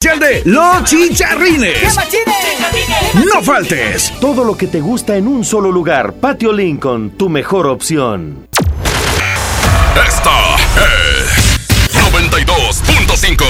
de 0.00 0.40
Los 0.46 0.84
Chicharrines. 0.84 1.94
No 3.22 3.42
faltes. 3.42 4.10
Todo 4.18 4.44
lo 4.44 4.56
que 4.56 4.66
te 4.66 4.80
gusta 4.80 5.14
en 5.14 5.28
un 5.28 5.44
solo 5.44 5.70
lugar. 5.70 6.14
Patio 6.14 6.54
Lincoln, 6.54 7.10
tu 7.18 7.28
mejor 7.28 7.66
opción. 7.66 8.48
Esta 9.94 10.56
es 10.56 11.60
92.5. 12.12 13.49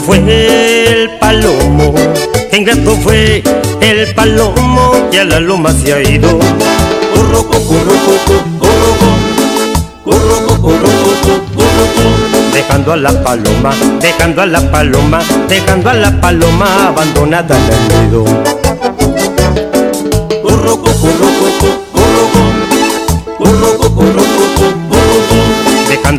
Fue 0.00 0.18
el 0.18 1.18
palomo, 1.18 1.94
ingrato 2.52 2.96
fue 3.02 3.42
el 3.80 4.14
palomo 4.14 4.92
que 5.10 5.20
a 5.20 5.24
la 5.24 5.40
loma 5.40 5.72
se 5.72 5.92
ha 5.92 6.02
ido. 6.02 6.38
Dejando 12.52 12.92
a 12.92 12.96
la 12.96 13.22
paloma, 13.22 13.74
dejando 14.00 14.42
a 14.42 14.46
la 14.46 14.70
paloma, 14.70 15.20
dejando 15.48 15.90
a 15.90 15.94
la 15.94 16.20
paloma 16.20 16.88
abandonada 16.88 17.56
en 17.56 17.72
el 17.72 18.10
nido. 18.10 18.24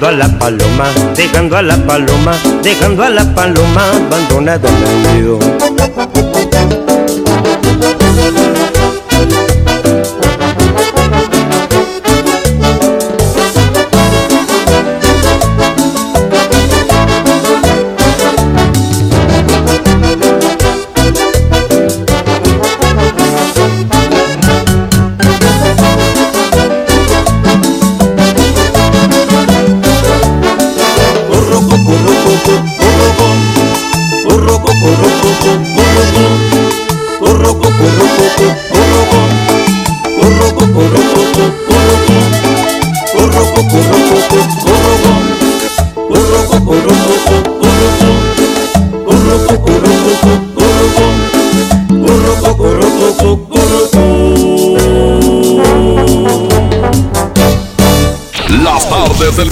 Dejando 0.01 0.23
a 0.23 0.27
la 0.27 0.39
paloma, 0.39 0.85
dejando 1.15 1.57
a 1.57 1.61
la 1.61 1.77
paloma, 1.77 2.33
dejando 2.63 3.03
a 3.03 3.09
la 3.11 3.35
paloma 3.35 3.91
abandonada 3.91 4.67
en 4.67 4.87
el 4.87 5.21
nido. 5.21 5.39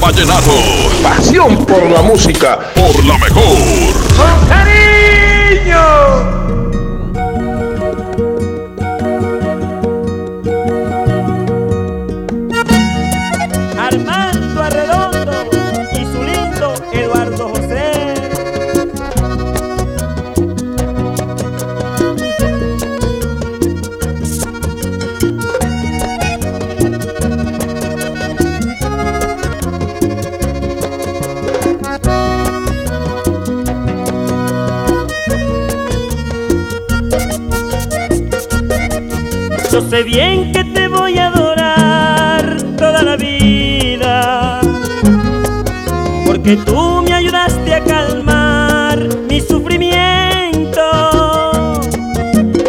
Vallenato. 0.09 0.51
Pasión 1.03 1.65
por 1.67 1.87
la 1.87 2.01
música. 2.01 2.57
Por 2.73 3.05
la 3.05 3.15
mejor. 3.19 4.58
sé 39.99 40.03
bien 40.03 40.51
que 40.53 40.63
te 40.63 40.87
voy 40.87 41.17
a 41.17 41.27
adorar 41.27 42.61
toda 42.77 43.03
la 43.03 43.17
vida, 43.17 44.61
porque 46.25 46.55
tú 46.57 47.01
me 47.01 47.13
ayudaste 47.13 47.73
a 47.73 47.83
calmar 47.83 48.97
mi 49.29 49.41
sufrimiento. 49.41 50.81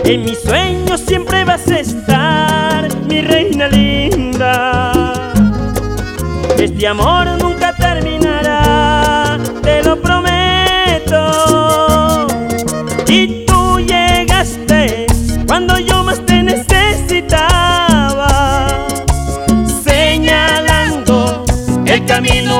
En 0.04 0.24
mis 0.24 0.40
sueños 0.40 1.00
siempre 1.06 1.44
vas 1.44 1.68
a 1.68 1.78
estar, 1.78 2.88
mi 3.06 3.20
reina 3.20 3.68
linda. 3.68 4.92
Este 6.58 6.88
amor 6.88 7.19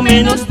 menos 0.03 0.47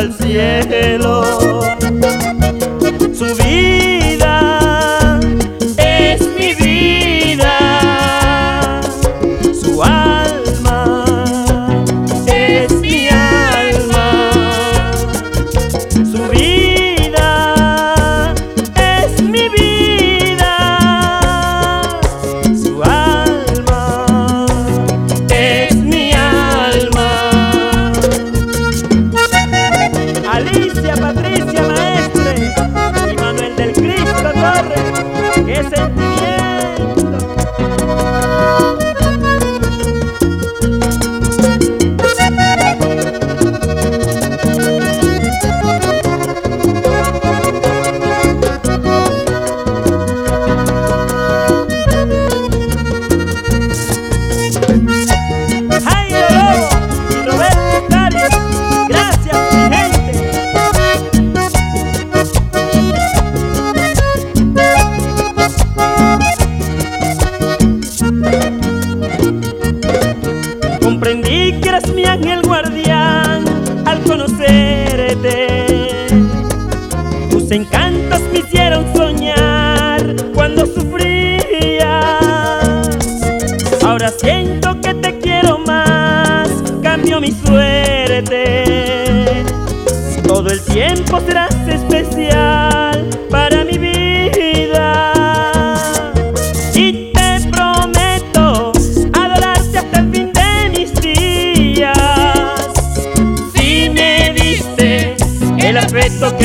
al 0.00 0.14
cielo. 0.14 1.22
Subí 3.12 3.89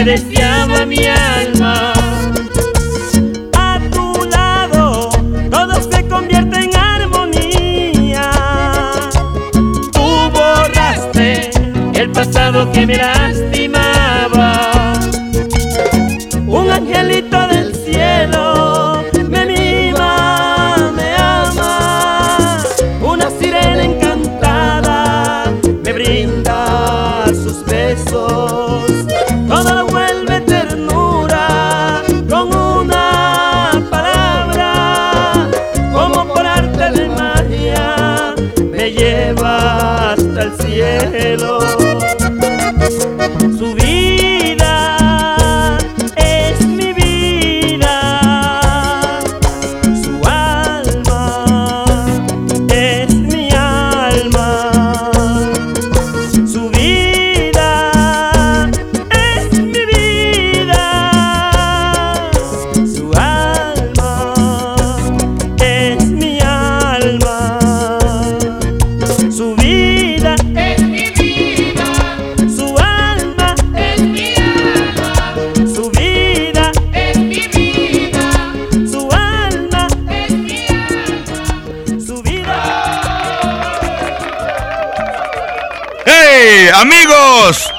preciaba 0.05 0.85
mi 0.85 1.03
alma. 1.07 1.91
A 3.57 3.79
tu 3.91 4.13
lado 4.29 5.09
todo 5.49 5.81
se 5.81 6.07
convierte 6.07 6.59
en 6.59 6.75
armonía. 6.77 8.29
Tú 9.91 10.29
borraste 10.31 11.49
el 11.95 12.11
pasado 12.11 12.71
que 12.71 12.85
miraste. 12.85 13.44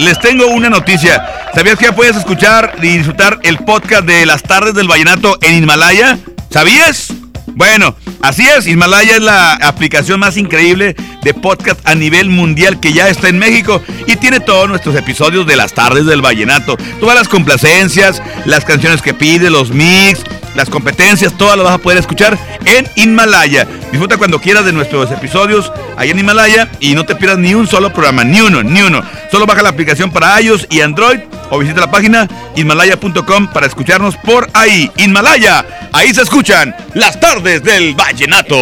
les 0.07 0.21
tengo 0.21 0.47
una 0.47 0.71
noticia. 0.71 1.51
¿Sabías 1.53 1.77
que 1.77 1.87
ya 1.87 1.95
puedes 1.95 2.17
escuchar 2.17 2.77
y 2.81 2.99
disfrutar 2.99 3.41
el 3.43 3.59
podcast 3.59 4.05
de 4.05 4.25
Las 4.25 4.41
Tardes 4.41 4.75
del 4.75 4.87
Vallenato 4.87 5.37
en 5.41 5.65
Himalaya? 5.65 6.17
¿Sabías? 6.49 7.13
Bueno, 7.49 7.97
así 8.23 8.47
es, 8.47 8.69
Himalaya 8.69 9.17
es 9.17 9.23
la 9.23 9.55
aplicación 9.55 10.21
más 10.21 10.37
increíble 10.37 10.95
de 11.23 11.35
podcast 11.35 11.81
a 11.85 11.97
nivel 11.97 12.29
mundial 12.29 12.79
que 12.79 12.93
ya 12.93 13.09
está 13.09 13.29
en 13.29 13.41
México 13.41 13.83
y 14.07 14.15
tiene 14.15 14.39
todos 14.39 14.69
nuestros 14.69 14.95
episodios 14.95 15.45
de 15.45 15.57
las 15.57 15.73
tardes 15.73 16.07
del 16.07 16.23
vallenato, 16.23 16.77
todas 17.01 17.17
las 17.17 17.27
complacencias, 17.27 18.23
las 18.45 18.65
canciones 18.65 19.03
que 19.03 19.13
pide, 19.13 19.51
los 19.51 19.71
mix, 19.71 20.23
las 20.57 20.71
competencias, 20.71 21.37
todas 21.37 21.57
las 21.57 21.65
vas 21.65 21.75
a 21.75 21.79
poder 21.79 21.99
escuchar 21.99 22.39
en 22.65 22.89
Himalaya. 22.97 23.67
Disfruta 23.91 24.17
cuando 24.17 24.41
quieras 24.41 24.65
de 24.65 24.73
nuestros 24.73 25.11
episodios 25.11 25.73
ahí 25.97 26.11
en 26.11 26.19
Himalaya 26.19 26.69
y 26.81 26.95
no 26.95 27.05
te 27.05 27.15
pierdas 27.15 27.39
ni 27.39 27.55
un 27.55 27.67
solo 27.67 27.93
programa, 27.93 28.25
ni 28.25 28.41
uno, 28.41 28.63
ni 28.63 28.83
uno. 28.83 29.03
Solo 29.31 29.47
baja 29.47 29.63
la 29.63 29.69
aplicación 29.69 30.11
para 30.11 30.41
iOS 30.41 30.67
y 30.71 30.81
Android 30.81 31.21
o 31.51 31.59
visita 31.59 31.81
la 31.81 31.91
página 31.91 32.29
himalaya.com 32.57 33.49
para 33.49 33.67
escucharnos 33.67 34.17
por 34.17 34.49
ahí. 34.53 34.91
Himalaya, 34.97 35.65
ahí 35.93 36.13
se 36.13 36.23
escuchan 36.23 36.75
las 36.95 37.21
tardes 37.21 37.63
del 37.63 37.95
vallenato. 37.95 38.57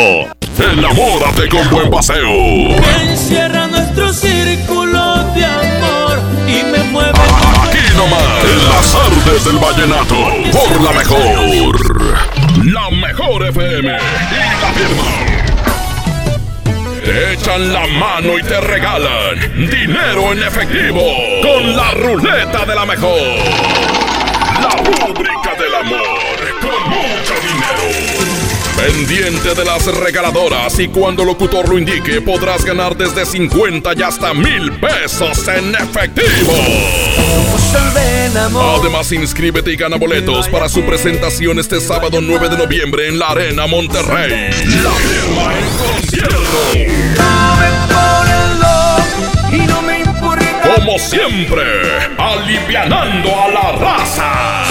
Enamórate 0.58 1.48
con 1.48 1.68
buen 1.70 1.90
paseo. 1.90 2.76
Encierra 3.08 3.66
nuestro 3.66 4.12
en 8.04 8.68
las 8.68 8.92
tardes 8.92 9.44
del 9.46 9.56
vallenato, 9.58 10.14
por 10.52 10.80
la 10.82 10.92
mejor. 10.92 12.66
La 12.66 12.90
mejor 12.90 13.46
FM 13.46 13.88
y 13.88 14.60
la 14.60 14.72
firma. 14.74 15.04
Te 17.02 17.32
echan 17.32 17.72
la 17.72 17.86
mano 17.86 18.38
y 18.38 18.42
te 18.42 18.60
regalan 18.60 19.38
dinero 19.70 20.32
en 20.32 20.42
efectivo 20.42 21.00
con 21.42 21.76
la 21.76 21.92
ruleta 21.92 22.66
de 22.66 22.74
la 22.74 22.84
mejor. 22.84 23.20
La 24.60 24.76
rúbrica 24.76 25.54
del 25.58 25.74
amor. 25.74 26.23
Pendiente 28.84 29.54
de 29.54 29.64
las 29.64 29.86
regaladoras 29.86 30.78
y 30.78 30.88
cuando 30.88 31.24
locutor 31.24 31.66
lo 31.66 31.78
indique 31.78 32.20
podrás 32.20 32.66
ganar 32.66 32.94
desde 32.94 33.24
50 33.24 33.92
y 33.96 34.02
hasta 34.02 34.34
mil 34.34 34.72
pesos 34.72 35.48
en 35.48 35.74
efectivo. 35.74 36.52
Además 38.78 39.10
inscríbete 39.12 39.72
y 39.72 39.76
gana 39.76 39.96
boletos 39.96 40.48
para 40.50 40.68
su 40.68 40.82
presentación 40.84 41.58
este 41.58 41.80
sábado 41.80 42.20
9 42.20 42.50
de 42.50 42.58
noviembre 42.58 43.08
en 43.08 43.18
la 43.18 43.28
Arena 43.28 43.66
Monterrey. 43.66 44.50
La 44.82 44.90
firma 44.90 45.58
en 45.58 45.64
concierto. 45.78 46.44
Como 50.76 50.98
siempre, 50.98 51.62
alivianando 52.18 53.30
a 53.30 53.48
la 53.48 53.72
raza. 53.78 54.63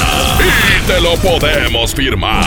Te 0.88 1.00
lo 1.00 1.13
podemos 1.16 1.94
firmar. 1.96 2.44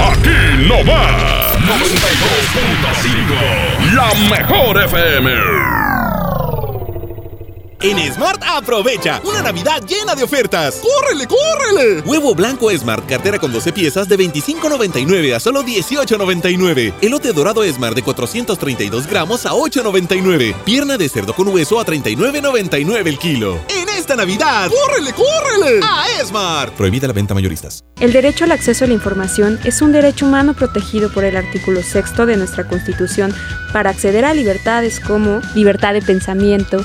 Aquí 0.00 0.30
no 0.66 0.82
va. 0.84 1.52
92.5. 1.58 3.94
La 3.94 4.14
mejor 4.30 4.82
FM. 4.82 5.85
En 7.86 8.12
Smart 8.12 8.42
aprovecha 8.44 9.20
una 9.22 9.42
Navidad 9.42 9.80
llena 9.86 10.16
de 10.16 10.24
ofertas. 10.24 10.82
¡Córrele, 10.82 11.28
córrele! 11.28 12.00
Huevo 12.00 12.34
blanco 12.34 12.68
Smart, 12.76 13.06
cartera 13.06 13.38
con 13.38 13.52
12 13.52 13.72
piezas 13.72 14.08
de 14.08 14.18
25.99 14.18 15.32
a 15.32 15.38
solo 15.38 15.62
18.99. 15.62 16.94
Elote 17.00 17.32
dorado 17.32 17.62
Smart 17.62 17.94
de 17.94 18.02
432 18.02 19.06
gramos 19.06 19.46
a 19.46 19.52
8.99. 19.52 20.56
Pierna 20.64 20.98
de 20.98 21.08
cerdo 21.08 21.32
con 21.32 21.46
hueso 21.46 21.78
a 21.78 21.86
39.99 21.86 23.06
el 23.06 23.18
kilo. 23.20 23.60
En 23.68 23.88
esta 23.90 24.16
Navidad, 24.16 24.68
¡córrele, 24.68 25.12
córrele! 25.12 25.80
A 25.84 26.06
Smart. 26.24 26.74
Prohibida 26.74 27.06
la 27.06 27.12
venta 27.12 27.34
mayoristas. 27.34 27.84
El 28.00 28.12
derecho 28.12 28.42
al 28.42 28.50
acceso 28.50 28.84
a 28.84 28.88
la 28.88 28.94
información 28.94 29.60
es 29.62 29.80
un 29.80 29.92
derecho 29.92 30.26
humano 30.26 30.54
protegido 30.54 31.08
por 31.12 31.22
el 31.22 31.36
artículo 31.36 31.80
6 31.84 32.16
de 32.26 32.36
nuestra 32.36 32.66
Constitución 32.66 33.32
para 33.72 33.90
acceder 33.90 34.24
a 34.24 34.34
libertades 34.34 34.98
como 34.98 35.40
libertad 35.54 35.92
de 35.92 36.02
pensamiento, 36.02 36.84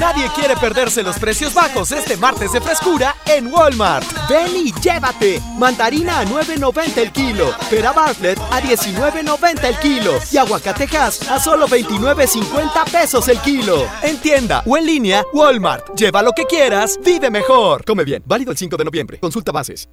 Nadie 0.00 0.28
quiere 0.34 0.54
perderse 0.56 1.02
los 1.02 1.18
precios 1.18 1.54
bajos 1.54 1.90
este 1.90 2.18
martes 2.18 2.52
de 2.52 2.60
frescura 2.60 3.16
en 3.24 3.46
Walmart. 3.46 4.06
Ven 4.28 4.54
y 4.54 4.72
llévate. 4.80 5.40
Mandarina 5.56 6.20
a 6.20 6.24
9.90 6.26 6.98
el 6.98 7.12
kilo, 7.12 7.46
pera 7.70 7.92
Bartlett 7.92 8.38
a 8.38 8.60
19.90 8.60 9.64
el 9.64 9.76
kilo 9.78 10.12
y 10.30 10.36
aguacatejas 10.36 11.30
a 11.30 11.40
solo 11.40 11.66
29.50 11.66 12.90
pesos 12.90 13.26
el 13.28 13.38
kilo. 13.38 13.86
En 14.02 14.18
tienda 14.18 14.62
o 14.66 14.76
en 14.76 14.84
línea, 14.84 15.24
Walmart. 15.32 15.94
Lleva 15.96 16.22
lo 16.22 16.32
que 16.32 16.44
quieras, 16.44 16.98
vive 17.02 17.30
mejor. 17.30 17.82
Come 17.84 18.04
bien. 18.04 18.22
Válido 18.26 18.50
el 18.50 18.58
5 18.58 18.76
de 18.76 18.84
noviembre. 18.84 19.18
Consulta 19.18 19.50
bases. 19.50 19.88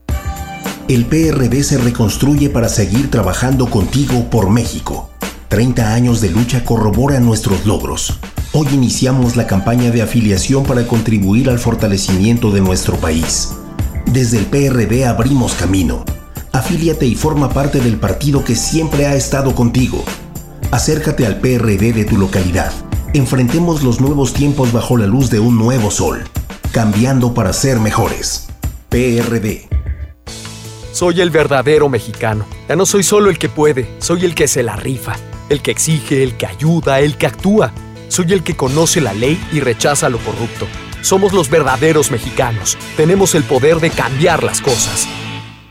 El 0.90 1.06
PRD 1.06 1.64
se 1.64 1.78
reconstruye 1.78 2.50
para 2.50 2.68
seguir 2.68 3.10
trabajando 3.10 3.70
contigo 3.70 4.30
por 4.30 4.50
México. 4.50 5.13
30 5.54 5.94
años 5.94 6.20
de 6.20 6.32
lucha 6.32 6.66
corroboran 6.66 7.24
nuestros 7.24 7.68
logros. 7.68 8.18
Hoy 8.54 8.66
iniciamos 8.72 9.36
la 9.36 9.46
campaña 9.46 9.92
de 9.92 10.02
afiliación 10.02 10.64
para 10.64 10.88
contribuir 10.88 11.48
al 11.48 11.60
fortalecimiento 11.60 12.50
de 12.50 12.60
nuestro 12.60 12.96
país. 12.96 13.54
Desde 14.08 14.40
el 14.40 14.48
PRD 14.48 15.06
abrimos 15.06 15.54
camino. 15.54 16.06
Afíliate 16.54 17.06
y 17.06 17.14
forma 17.14 17.50
parte 17.50 17.82
del 17.82 17.98
partido 17.98 18.44
que 18.44 18.56
siempre 18.56 19.06
ha 19.06 19.14
estado 19.14 19.54
contigo. 19.54 20.04
Acércate 20.72 21.28
al 21.28 21.40
PRD 21.40 21.94
de 21.94 22.06
tu 22.06 22.18
localidad. 22.18 22.74
Enfrentemos 23.14 23.84
los 23.84 24.02
nuevos 24.02 24.34
tiempos 24.34 24.74
bajo 24.74 24.98
la 24.98 25.06
luz 25.06 25.30
de 25.30 25.40
un 25.40 25.60
nuevo 25.60 25.92
sol, 25.92 26.24
cambiando 26.72 27.36
para 27.36 27.54
ser 27.54 27.80
mejores. 27.80 28.48
PRD. 28.90 29.70
Soy 30.94 31.22
el 31.22 31.30
verdadero 31.30 31.90
mexicano. 31.90 32.48
Ya 32.68 32.76
no 32.76 32.88
soy 32.88 33.04
solo 33.04 33.30
el 33.30 33.38
que 33.38 33.50
puede, 33.50 33.88
soy 34.00 34.26
el 34.26 34.34
que 34.34 34.48
se 34.48 34.64
la 34.64 34.76
rifa, 34.76 35.16
el 35.50 35.62
que 35.62 35.72
exige, 35.72 36.24
el 36.24 36.36
que 36.38 36.46
ayuda, 36.46 37.00
el 37.00 37.18
que 37.18 37.28
actúa. 37.28 37.72
Soy 38.08 38.34
el 38.34 38.44
que 38.44 38.56
conoce 38.56 39.02
la 39.02 39.14
ley 39.14 39.42
y 39.52 39.60
rechaza 39.60 40.10
lo 40.10 40.20
corrupto. 40.20 40.68
Somos 41.02 41.34
los 41.34 41.50
verdaderos 41.50 42.12
mexicanos. 42.12 42.78
Tenemos 42.96 43.36
el 43.36 43.44
poder 43.44 43.80
de 43.80 43.90
cambiar 43.90 44.44
las 44.44 44.62
cosas. 44.62 45.08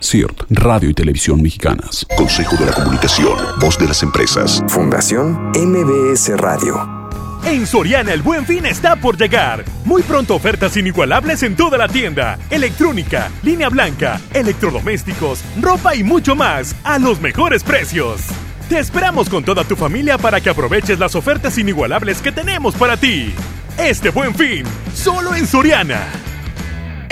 CIRT, 0.03 0.43
Radio 0.51 0.91
y 0.91 0.95
Televisión 0.95 1.41
Mexicanas. 1.41 2.05
Consejo 2.17 2.57
de 2.57 2.67
la 2.67 2.73
Comunicación, 2.73 3.39
Voz 3.61 3.79
de 3.79 3.87
las 3.87 4.03
Empresas. 4.03 4.63
Fundación 4.69 5.53
MBS 5.55 6.37
Radio. 6.37 7.03
En 7.45 7.67
Soriana 7.67 8.13
el 8.13 8.23
buen 8.23 8.47
fin 8.47 8.67
está 8.67 8.97
por 8.97 9.17
llegar. 9.17 9.65
Muy 9.85 10.03
pronto 10.03 10.35
ofertas 10.35 10.77
inigualables 10.77 11.43
en 11.43 11.57
toda 11.57 11.77
la 11.77 11.89
tienda. 11.89 12.39
Electrónica, 12.51 13.31
línea 13.43 13.69
blanca, 13.69 14.21
electrodomésticos, 14.33 15.43
ropa 15.61 15.95
y 15.95 16.05
mucho 16.05 16.37
más 16.37 16.77
a 16.85 16.99
los 16.99 17.21
mejores 17.21 17.65
precios. 17.65 18.23
Te 18.73 18.79
esperamos 18.79 19.29
con 19.29 19.45
toda 19.45 19.65
tu 19.65 19.77
familia 19.77 20.17
para 20.17 20.41
que 20.41 20.49
aproveches 20.49 20.99
las 20.99 21.15
ofertas 21.15 21.59
inigualables 21.59 22.23
que 22.23 22.33
tenemos 22.33 22.75
para 22.75 22.97
ti. 22.97 23.31
Este 23.77 24.09
buen 24.09 24.35
fin, 24.35 24.65
solo 24.95 25.35
en 25.35 25.47
Soriana. 25.47 26.32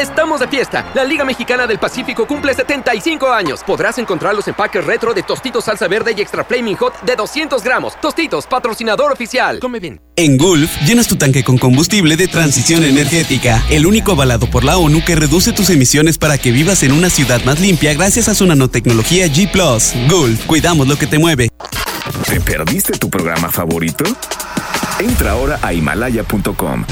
Estamos 0.00 0.40
de 0.40 0.48
fiesta. 0.48 0.90
La 0.94 1.04
Liga 1.04 1.26
Mexicana 1.26 1.66
del 1.66 1.78
Pacífico 1.78 2.26
cumple 2.26 2.54
75 2.54 3.30
años. 3.30 3.60
Podrás 3.62 3.98
encontrar 3.98 4.34
los 4.34 4.48
empaques 4.48 4.82
retro 4.82 5.12
de 5.12 5.22
Tostitos 5.22 5.66
Salsa 5.66 5.88
Verde 5.88 6.14
y 6.16 6.22
Extra 6.22 6.42
Flaming 6.42 6.76
Hot 6.76 7.02
de 7.02 7.16
200 7.16 7.62
gramos. 7.62 8.00
Tostitos, 8.00 8.46
patrocinador 8.46 9.12
oficial. 9.12 9.60
Come 9.60 9.78
bien. 9.78 10.00
En 10.16 10.38
Gulf, 10.38 10.70
llenas 10.86 11.06
tu 11.06 11.16
tanque 11.16 11.44
con 11.44 11.58
combustible 11.58 12.16
de 12.16 12.28
transición 12.28 12.82
energética, 12.82 13.62
el 13.68 13.84
único 13.84 14.12
avalado 14.12 14.50
por 14.50 14.64
la 14.64 14.78
ONU 14.78 15.04
que 15.04 15.16
reduce 15.16 15.52
tus 15.52 15.68
emisiones 15.68 16.16
para 16.16 16.38
que 16.38 16.50
vivas 16.50 16.82
en 16.82 16.92
una 16.92 17.10
ciudad 17.10 17.44
más 17.44 17.60
limpia 17.60 17.92
gracias 17.92 18.28
a 18.30 18.34
su 18.34 18.46
nanotecnología 18.46 19.26
G⁇ 19.26 19.52
Gulf, 20.08 20.46
cuidamos 20.46 20.88
lo 20.88 20.96
que 20.96 21.06
te 21.06 21.18
mueve. 21.18 21.50
¿Te 22.26 22.40
perdiste 22.40 22.98
tu 22.98 23.10
programa 23.10 23.50
favorito? 23.50 24.04
Entra 24.98 25.32
ahora 25.32 25.58
a 25.62 25.72
himalaya.com 25.72 26.84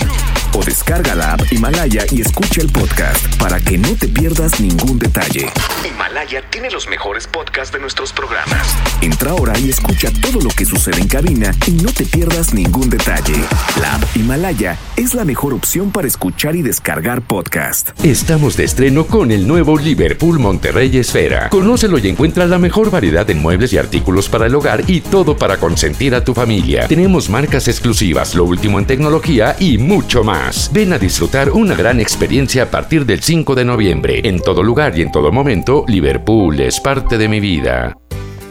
o 0.55 0.65
descarga 0.65 1.15
la 1.15 1.35
app 1.35 1.53
Himalaya 1.53 2.05
y 2.11 2.21
escucha 2.21 2.61
el 2.61 2.71
podcast 2.71 3.37
para 3.37 3.61
que 3.61 3.79
no 3.79 3.95
te 3.95 4.09
pierdas 4.09 4.61
ningún 4.61 4.99
detalle. 4.99 5.47
Himalaya 5.89 6.43
tiene 6.51 6.71
los 6.71 6.89
mejores 6.89 7.27
podcasts 7.27 7.73
de 7.73 7.81
nuestros 7.81 8.13
programas. 8.13 8.75
Entra 9.01 9.33
ahora 9.33 9.59
y 9.59 9.71
escucha 9.71 10.11
todo 10.21 10.41
lo 10.41 10.51
que 10.51 10.65
sucede 10.65 11.01
en 11.01 11.09
cabina 11.09 11.55
y 11.67 11.73
no 11.73 11.93
te 11.93 12.05
pierdas 12.05 12.55
ningún 12.55 12.91
detalle. 12.91 13.35
La 13.81 13.95
app 13.95 14.17
Himalaya 14.17 14.77
es 14.97 15.15
la 15.15 15.25
mejor 15.25 15.55
opción 15.55 15.91
para 15.93 16.09
escuchar 16.09 16.57
y 16.57 16.63
descargar 16.63 17.23
podcast. 17.23 17.91
Estamos 18.05 18.57
de 18.57 18.65
estreno 18.65 19.07
con 19.07 19.31
el 19.31 19.47
nuevo 19.47 19.79
Liverpool 19.79 20.39
Monterrey 20.39 20.97
Esfera. 20.97 21.51
Conócelo 21.51 21.99
y 21.99 22.09
encuentra 22.09 22.47
la 22.47 22.59
mejor 22.59 22.91
variedad 22.91 23.27
de 23.27 23.35
muebles 23.35 23.73
y 23.73 23.79
artículos 23.79 24.29
para 24.29 24.47
el 24.47 24.55
hogar 24.55 24.83
y 24.87 25.03
todo 25.03 25.37
para 25.37 25.59
consentir 25.59 26.15
a 26.15 26.25
tu 26.25 26.35
familia. 26.35 26.89
Tenemos 26.89 27.29
marcas 27.29 27.68
exclusivas, 27.69 28.35
lo 28.35 28.45
último 28.45 28.79
en 28.79 28.87
tecnología 28.87 29.55
y 29.59 29.79
mucho 29.79 30.25
más. 30.25 30.71
Ven 30.73 30.93
a 30.93 30.99
disfrutar 30.99 31.51
una 31.51 31.75
gran 31.75 32.01
experiencia 32.01 32.65
a 32.65 32.71
partir 32.71 33.07
del 33.07 33.23
5 33.23 33.55
de 33.55 33.65
noviembre. 33.65 34.21
En 34.25 34.41
todo 34.41 34.63
lugar 34.63 34.99
y 34.99 35.03
en 35.03 35.13
todo 35.13 35.31
momento, 35.31 35.85
Liverpool 35.87 36.61
es 36.61 36.81
parte 36.81 37.19
de 37.19 37.29
mi 37.29 37.41
vida. 37.41 37.97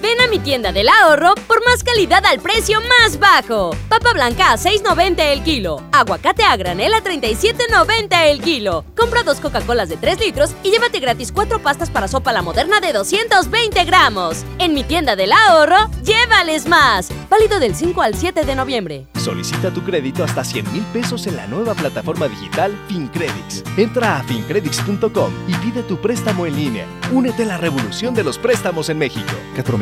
Ven 0.02 0.22
a 0.22 0.28
mi 0.28 0.40
tienda 0.40 0.72
del 0.72 0.90
ahorro 0.90 1.34
por 1.48 1.64
más 1.66 1.84
calidad 1.84 2.26
al 2.26 2.40
precio 2.40 2.80
más 2.82 3.20
bajo. 3.20 3.72
Papa 3.90 4.14
blanca 4.14 4.52
a 4.52 4.58
6.90 4.58 5.20
el 5.20 5.44
kilo. 5.44 5.82
Aguacate 5.92 6.44
a 6.44 6.56
granel 6.56 6.94
a 6.94 7.04
37.90 7.04 8.26
el 8.28 8.42
kilo. 8.42 8.86
Compra 8.96 9.24
dos 9.24 9.40
Coca-Colas 9.40 9.90
de 9.90 9.98
3 9.98 10.20
litros 10.20 10.52
y 10.64 10.72
llévate 10.72 11.00
gratis 11.00 11.32
cuatro 11.32 11.60
pastas 11.60 11.90
para 11.90 12.08
sopa 12.08 12.32
la 12.32 12.42
moderna 12.42 12.80
de 12.80 12.94
220 12.94 13.84
gramos. 13.86 14.44
En 14.60 14.74
mi 14.74 14.84
tienda 14.84 15.16
del 15.16 15.32
ahorro, 15.32 15.90
llévales 16.04 16.68
más. 16.68 17.10
Válido 17.30 17.60
del 17.60 17.76
5 17.76 18.02
al 18.02 18.16
7 18.16 18.46
de 18.46 18.56
noviembre. 18.56 19.08
Solicita 19.16 19.74
tu 19.74 19.84
crédito 19.84 20.24
hasta 20.24 20.44
100 20.44 20.72
mil 20.72 20.84
pesos 20.94 21.28
en 21.28 21.36
la 21.36 21.48
nueva 21.48 21.74
plataforma 21.74 22.28
digital 22.28 22.78
FinCredits. 22.88 23.64
Entra 23.78 24.18
a 24.18 24.24
fincredits.com 24.24 25.34
y 25.48 25.54
pide 25.56 25.84
tu 25.84 25.98
préstamo 25.98 26.46
en 26.46 26.56
línea. 26.56 26.86
Únete 27.12 27.44
a 27.44 27.48
la 27.48 27.58
revolución 27.58 28.14
de 28.14 28.24
los 28.24 28.38
préstamos 28.38 28.90
en 28.90 28.98
México. 29.00 29.34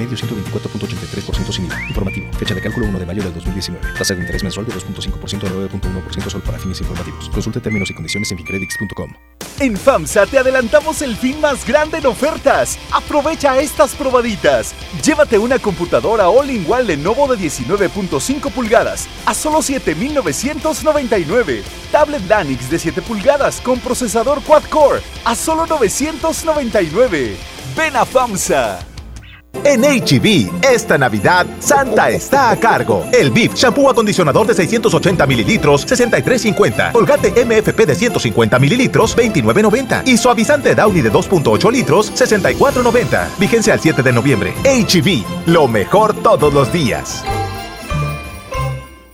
Promedio 0.05 0.17
124.83% 0.17 1.51
sin 1.51 1.65
IVA. 1.65 1.81
Informativo. 1.87 2.27
Fecha 2.37 2.53
de 2.53 2.61
cálculo 2.61 2.87
1 2.87 2.99
de 2.99 3.05
mayo 3.05 3.23
del 3.23 3.33
2019. 3.33 3.93
Tasa 3.97 4.13
de 4.13 4.21
interés 4.21 4.43
mensual 4.43 4.65
de 4.65 4.73
2.5% 4.73 5.43
a 5.43 5.51
9.1% 5.51 6.29
solo 6.29 6.43
para 6.43 6.59
fines 6.59 6.79
informativos. 6.81 7.29
Consulte 7.29 7.59
términos 7.59 7.89
y 7.89 7.93
condiciones 7.93 8.31
en 8.31 8.37
fincredits.com. 8.37 9.13
En 9.59 9.77
FAMSA 9.77 10.25
te 10.25 10.37
adelantamos 10.37 11.01
el 11.01 11.15
fin 11.15 11.39
más 11.39 11.65
grande 11.65 11.99
en 11.99 12.05
ofertas. 12.05 12.77
Aprovecha 12.91 13.57
estas 13.59 13.95
probaditas. 13.95 14.75
Llévate 15.03 15.37
una 15.37 15.59
computadora 15.59 16.27
all-in-one 16.27 16.83
Lenovo 16.83 17.33
de 17.33 17.37
19.5 17.37 18.51
pulgadas 18.51 19.07
a 19.25 19.33
solo 19.33 19.59
7.999. 19.59 21.63
Tablet 21.91 22.27
Lanix 22.27 22.69
de 22.69 22.79
7 22.79 23.01
pulgadas 23.01 23.61
con 23.61 23.79
procesador 23.79 24.43
quad-core 24.43 25.01
a 25.23 25.35
solo 25.35 25.65
999. 25.65 27.37
Ven 27.75 27.95
a 27.95 28.05
FAMSA. 28.05 28.94
En 29.63 29.81
HB, 29.81 30.63
esta 30.63 30.97
Navidad, 30.97 31.45
Santa 31.59 32.09
está 32.09 32.49
a 32.49 32.57
cargo. 32.57 33.05
El 33.11 33.31
BIF, 33.31 33.53
shampoo 33.53 33.89
acondicionador 33.89 34.47
de 34.47 34.53
680 34.53 35.25
mililitros, 35.25 35.87
63.50. 35.87 36.91
Colgate 36.91 37.45
MFP 37.45 37.85
de 37.85 37.95
150 37.95 38.59
mililitros, 38.59 39.15
29.90. 39.15 40.07
Y 40.07 40.17
suavizante 40.17 40.75
Downy 40.75 41.01
de 41.01 41.11
2.8 41.11 41.71
litros, 41.71 42.11
64.90. 42.13 43.37
Vigencia 43.39 43.73
al 43.73 43.79
7 43.79 44.03
de 44.03 44.11
noviembre. 44.11 44.53
HB, 44.63 45.47
lo 45.47 45.67
mejor 45.67 46.13
todos 46.13 46.53
los 46.53 46.71
días. 46.71 47.23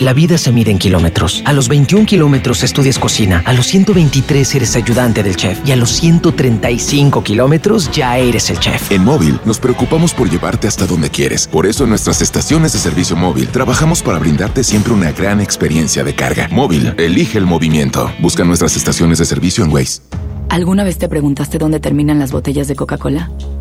La 0.02 0.14
vida 0.14 0.40
se 0.40 0.52
mide 0.52 0.72
en 0.72 0.80
kilómetros. 0.80 1.44
A 1.46 1.54
los 1.54 1.68
21 1.68 2.08
kilómetros 2.08 2.64
estudias 2.64 2.98
cocina, 2.98 3.44
a 3.46 3.54
los 3.54 3.68
123 3.68 4.56
eres 4.56 4.76
ayudante 4.76 5.22
del 5.22 5.36
chef 5.36 5.60
y 5.64 5.74
a 5.74 5.76
los 5.76 5.92
135 5.92 7.24
kilómetros 7.24 7.92
ya 7.92 8.18
eres 8.18 8.50
el 8.50 8.58
chef. 8.58 8.92
En 8.92 9.04
móvil 9.04 9.40
nos 9.46 9.60
preocupamos 9.60 10.16
por 10.16 10.28
llevarte 10.28 10.68
hasta 10.68 10.88
donde 10.88 11.12
quieres. 11.12 11.46
Por 11.48 11.68
eso 11.68 11.84
en 11.84 11.92
nuestras 11.92 12.20
estaciones 12.24 12.74
de 12.74 12.80
servicio 12.80 13.16
móvil 13.16 13.50
trabajamos 13.50 14.02
para 14.02 14.18
brindarte 14.18 14.64
siempre 14.64 14.92
una 14.92 15.12
gran 15.12 15.40
experiencia 15.40 16.04
de 16.04 16.16
carga. 16.16 16.48
Móvil, 16.52 16.96
elige 16.98 17.38
el 17.38 17.46
movimiento. 17.46 18.12
Busca 18.22 18.44
nuestras 18.44 18.76
estaciones 18.76 19.20
de 19.20 19.26
servicio 19.26 19.64
en 19.64 19.72
Waze. 19.72 20.02
¿Alguna 20.50 20.84
vez 20.84 20.98
te 20.98 21.10
preguntaste 21.10 21.60
dónde 21.60 21.80
terminan 21.80 22.18
las 22.18 22.32
botellas 22.32 22.68
de 22.68 22.76
Coca-Cola? 22.76 23.30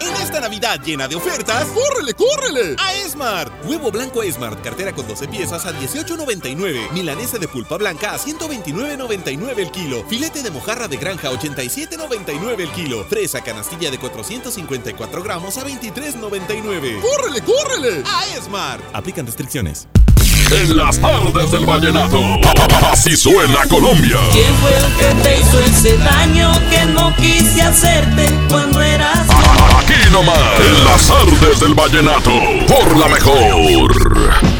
En 0.00 0.14
esta 0.22 0.40
Navidad 0.40 0.80
llena 0.84 1.08
de 1.08 1.16
ofertas, 1.16 1.66
¡córrele, 1.68 2.14
córrele! 2.14 2.76
A 2.78 2.94
Esmart. 2.94 3.52
Huevo 3.66 3.90
blanco 3.90 4.22
Esmart, 4.22 4.62
cartera 4.62 4.92
con 4.92 5.08
12 5.08 5.26
piezas 5.28 5.66
a 5.66 5.72
18.99. 5.72 6.92
Milanesa 6.92 7.38
de 7.38 7.48
pulpa 7.48 7.76
blanca 7.76 8.12
a 8.14 8.18
129.99 8.18 9.58
el 9.58 9.70
kilo. 9.70 10.04
Filete 10.08 10.42
de 10.42 10.50
mojarra 10.50 10.86
de 10.86 10.96
granja 10.96 11.28
a 11.28 11.32
87.99 11.32 12.60
el 12.60 12.70
kilo. 12.70 13.04
Fresa 13.06 13.42
canastilla 13.42 13.90
de 13.90 13.98
454 13.98 15.22
gramos 15.22 15.58
a 15.58 15.64
23.99. 15.64 17.00
¡Córrele, 17.00 17.40
córrele! 17.42 18.02
A 18.06 18.26
Esmart. 18.36 18.84
Aplican 18.94 19.26
restricciones. 19.26 19.88
En 20.50 20.76
las 20.76 20.98
tardes 20.98 21.50
del 21.50 21.66
vallenato. 21.66 22.20
Así 22.90 23.16
suena 23.16 23.66
Colombia. 23.68 24.16
¿Quién 24.32 24.54
fue 24.56 24.76
el 24.76 24.94
que 24.96 25.22
te 25.22 25.40
hizo 25.40 25.60
ese 25.60 25.98
daño 25.98 26.52
que 26.70 26.84
no 26.86 27.14
quise 27.16 27.62
hacerte 27.62 28.28
cuando 28.48 28.80
eras 28.80 29.26
Aquí 29.78 29.94
nomás. 30.10 30.38
En 30.60 30.84
las 30.84 31.06
tardes 31.06 31.60
del 31.60 31.74
vallenato. 31.74 32.30
Por 32.66 32.96
la 32.96 33.08
mejor. 33.08 34.58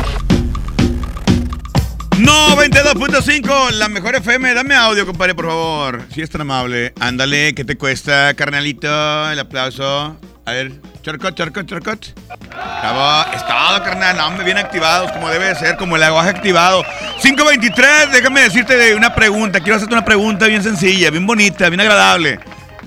92.5, 2.18 3.70
la 3.72 3.88
mejor 3.88 4.16
FM. 4.16 4.52
Dame 4.52 4.74
audio, 4.74 5.06
compadre, 5.06 5.34
por 5.34 5.46
favor. 5.46 6.02
Si 6.12 6.20
es 6.20 6.28
tan 6.28 6.40
amable. 6.40 6.92
Ándale, 7.00 7.54
¿qué 7.54 7.64
te 7.64 7.76
cuesta, 7.76 8.34
carnalito? 8.34 9.30
El 9.30 9.38
aplauso. 9.38 10.16
A 10.48 10.52
ver, 10.52 10.72
charcot, 11.02 11.34
charcot, 11.34 11.66
charcot. 11.66 12.14
Bravo, 12.48 13.30
estado, 13.34 13.84
carnal. 13.84 14.16
No, 14.16 14.42
bien 14.42 14.56
activados, 14.56 15.12
como 15.12 15.28
debe 15.28 15.44
de 15.44 15.54
ser, 15.54 15.76
como 15.76 15.96
el 15.96 16.02
aguaje 16.02 16.30
activado. 16.30 16.82
523, 17.20 18.12
déjame 18.12 18.40
decirte 18.40 18.74
de 18.78 18.94
una 18.94 19.14
pregunta. 19.14 19.61
Quiero 19.61 19.76
hacerte 19.76 19.92
una 19.92 20.06
pregunta 20.06 20.46
bien 20.46 20.62
sencilla, 20.62 21.11
bien 21.11 21.26
bonita, 21.26 21.68
bien 21.68 21.82
agradable. 21.82 22.40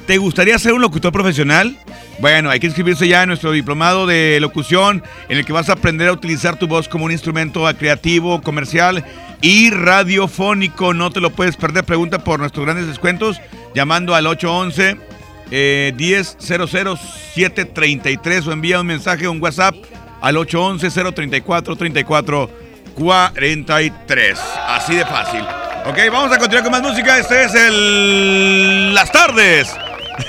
¿Te 0.08 0.17
gustaría 0.17 0.58
ser 0.58 0.74
un 0.74 0.82
locutor 0.82 1.12
profesional? 1.12 1.78
Bueno, 2.17 2.50
hay 2.50 2.60
que 2.60 2.65
inscribirse 2.65 3.08
ya 3.08 3.21
en 3.21 3.28
nuestro 3.28 3.52
diplomado 3.52 4.08
de 4.08 4.39
locución, 4.41 5.04
en 5.30 5.38
el 5.38 5.45
que 5.45 5.54
vas 5.54 5.69
a 5.69 5.74
aprender 5.74 6.08
a 6.08 6.13
utilizar 6.13 6.56
tu 6.56 6.67
voz 6.67 6.89
como 6.89 7.06
un 7.06 7.12
instrumento 7.12 7.71
creativo, 7.78 8.41
comercial 8.41 9.06
y 9.39 9.69
radiofónico. 9.69 10.95
No 10.95 11.12
te 11.12 11.21
lo 11.21 11.30
puedes 11.30 11.58
perder. 11.58 11.84
Pregunta 11.84 12.24
por 12.24 12.39
nuestros 12.39 12.65
grandes 12.65 12.88
descuentos 12.88 13.39
llamando 13.76 14.15
al 14.15 14.26
811 14.26 15.11
eh, 15.52 15.94
10 15.96 16.38
733 16.40 18.48
o 18.48 18.52
envía 18.52 18.80
un 18.80 18.88
mensaje 18.88 19.28
o 19.28 19.32
un 19.32 19.42
WhatsApp 19.42 19.76
al 20.22 20.38
811 20.38 21.14
034 21.14 21.76
34 21.76 22.50
43. 22.96 24.40
Así 24.68 24.96
de 24.96 25.06
fácil. 25.06 25.42
Ok, 25.86 25.98
vamos 26.12 26.32
a 26.32 26.38
continuar 26.38 26.64
con 26.64 26.72
más 26.72 26.82
música. 26.82 27.18
Este 27.18 27.44
es 27.44 27.56
el. 27.56 28.94
Las 28.94 29.12
tardes. 29.12 29.76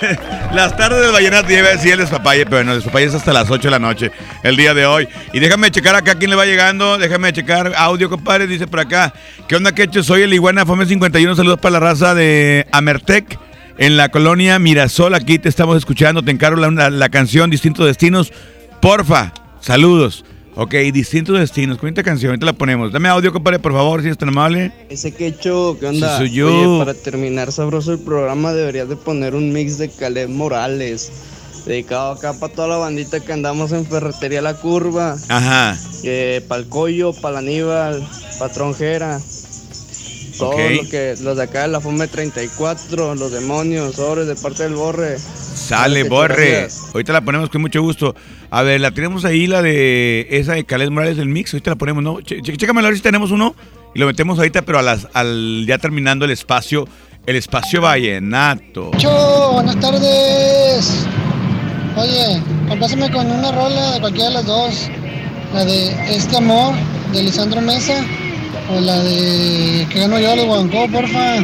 Las 0.53 0.77
tardes 0.77 1.03
del 1.03 1.13
vallenato, 1.13 1.53
iba 1.53 1.69
a 1.69 1.73
decir 1.73 1.93
el 1.93 1.99
despapalle, 1.99 2.47
pero 2.47 2.65
no, 2.65 2.73
el 2.73 2.79
despapalle 2.79 3.07
es 3.07 3.15
hasta 3.15 3.33
las 3.33 3.51
8 3.51 3.63
de 3.63 3.71
la 3.71 3.79
noche, 3.79 4.13
el 4.43 4.57
día 4.57 4.75
de 4.75 4.87
hoy. 4.87 5.09
Y 5.33 5.41
déjame 5.41 5.71
checar 5.71 5.95
acá 5.95 6.15
quién 6.15 6.31
le 6.31 6.37
va 6.37 6.47
llegando, 6.47 6.99
déjame 6.99 7.33
checar 7.33 7.73
audio, 7.77 8.09
compadre, 8.09 8.47
dice 8.47 8.67
por 8.67 8.81
acá. 8.81 9.13
¿Qué 9.49 9.57
onda, 9.57 9.73
Quecho? 9.73 10.03
Soy 10.03 10.23
el 10.23 10.33
Iguana 10.33 10.65
Fome 10.65 10.87
51, 10.87 11.35
saludos 11.35 11.59
para 11.59 11.75
la 11.75 11.81
raza 11.81 12.15
de 12.15 12.67
Amertec, 12.73 13.39
en 13.79 13.97
la 13.97 14.11
colonia 14.11 14.59
Mirasol, 14.59 15.15
aquí 15.15 15.39
te 15.39 15.49
estamos 15.49 15.77
escuchando, 15.77 16.23
te 16.23 16.31
encargo 16.31 16.61
la, 16.61 16.71
la- 16.71 16.91
la 16.91 17.09
canción 17.09 17.51
Distintos 17.51 17.87
Destinos, 17.87 18.33
porfa, 18.81 19.33
saludos. 19.61 20.25
Ok, 20.55 20.75
Distintos 20.93 21.39
Destinos, 21.39 21.79
con 21.79 21.89
esta 21.89 22.03
canción, 22.03 22.31
ahorita 22.31 22.45
la 22.45 22.53
ponemos. 22.53 22.93
Dame 22.93 23.09
audio, 23.09 23.33
compadre, 23.33 23.59
por 23.59 23.73
favor, 23.73 24.03
si 24.03 24.09
es 24.09 24.19
tan 24.19 24.29
amable. 24.29 24.71
Ese 24.91 25.13
quecho, 25.15 25.79
¿qué 25.81 25.87
onda? 25.87 26.13
Sí, 26.19 26.27
soy 26.27 26.31
yo. 26.33 26.55
Oye, 26.75 26.85
para 26.85 26.93
terminar 26.95 27.51
sabroso 27.53 27.93
el 27.93 28.01
programa 28.01 28.53
deberías 28.53 28.87
de 28.91 28.97
poner 28.97 29.35
un 29.35 29.51
mix 29.53 29.79
de 29.79 29.89
Caleb 29.89 30.29
Morales. 30.29 31.11
Dedicado 31.65 32.13
acá 32.13 32.35
para 32.35 32.53
toda 32.53 32.69
la 32.69 32.77
bandita 32.77 33.21
que 33.21 33.33
andamos 33.33 33.73
en 33.73 33.87
Ferretería 33.87 34.43
La 34.43 34.55
Curva. 34.55 35.17
Ajá. 35.29 35.79
Eh, 36.03 36.45
para 36.49 36.61
el 36.61 36.69
Coyo, 36.69 37.13
para 37.15 37.39
Aníbal, 37.39 38.07
Patrón 38.39 38.75
Jera. 38.75 39.21
Todo 40.38 40.51
Ok. 40.51 40.59
lo 40.83 40.88
que, 40.88 41.14
los 41.21 41.37
de 41.37 41.42
acá 41.42 41.62
de 41.62 41.68
la 41.68 41.81
FOME 41.81 42.07
34, 42.09 43.14
los 43.14 43.33
demonios, 43.33 43.97
sobres 43.97 44.27
de 44.27 44.35
parte 44.35 44.62
del 44.64 44.75
Borre. 44.75 45.18
Sale, 45.18 46.05
borre. 46.05 46.68
Ahorita 46.92 47.12
la 47.12 47.21
ponemos 47.21 47.49
con 47.51 47.61
mucho 47.61 47.83
gusto. 47.83 48.14
A 48.51 48.62
ver, 48.62 48.81
la 48.81 48.90
tenemos 48.90 49.25
ahí, 49.25 49.47
la 49.47 49.62
de 49.62 50.27
esa 50.31 50.55
de 50.55 50.64
Caled 50.64 50.90
Morales 50.90 51.16
del 51.16 51.29
Mix. 51.29 51.53
Ahorita 51.55 51.71
la 51.71 51.77
ponemos, 51.77 52.03
¿no? 52.03 52.18
Ch 52.21 52.33
ch- 52.42 52.57
chécamelo 52.57 52.87
a 52.87 52.90
ver 52.90 52.97
si 52.97 53.03
tenemos 53.03 53.31
uno 53.31 53.55
y 53.95 53.99
lo 53.99 54.07
metemos 54.07 54.38
ahorita, 54.38 54.62
pero 54.62 54.79
a 54.79 54.83
las, 54.83 55.07
al 55.12 55.64
ya 55.66 55.79
terminando 55.79 56.25
el 56.25 56.31
espacio, 56.33 56.88
el 57.27 57.37
espacio 57.37 57.81
vallenato. 57.81 58.90
Cho, 58.99 59.53
buenas 59.53 59.79
tardes. 59.81 61.07
Oye, 61.97 62.42
compásame 62.68 63.11
con 63.12 63.31
una 63.31 63.53
rola 63.53 63.92
de 63.92 64.01
cualquiera 64.01 64.29
de 64.29 64.35
las 64.35 64.47
dos. 64.47 64.88
La 65.55 65.64
de 65.64 66.14
Este 66.16 66.37
Amor, 66.38 66.75
de 67.12 67.23
Lisandro 67.23 67.61
Mesa. 67.61 68.05
O 68.75 68.81
la 68.81 68.99
de 69.03 69.87
Que 69.91 70.01
gano 70.01 70.19
yo, 70.19 70.35
de 70.37 70.45
Guancó, 70.47 70.89
porfa. 70.91 71.41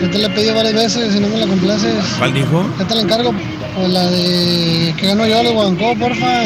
Ya 0.00 0.10
te 0.10 0.18
la 0.18 0.26
he 0.28 0.30
pedido 0.30 0.54
varias 0.54 0.74
veces 0.74 1.14
y 1.14 1.20
no 1.20 1.28
me 1.28 1.38
la 1.38 1.46
complaces. 1.46 1.94
¿Cuál 2.18 2.34
dijo? 2.34 2.70
Ya 2.78 2.86
te 2.86 2.94
la 2.94 3.00
encargo. 3.02 3.34
O 3.78 3.88
la 3.88 4.06
de 4.10 4.94
que 4.98 5.06
ya 5.06 5.14
no 5.14 5.26
llores, 5.26 5.52
Guancó, 5.52 5.94
porfa. 5.98 6.44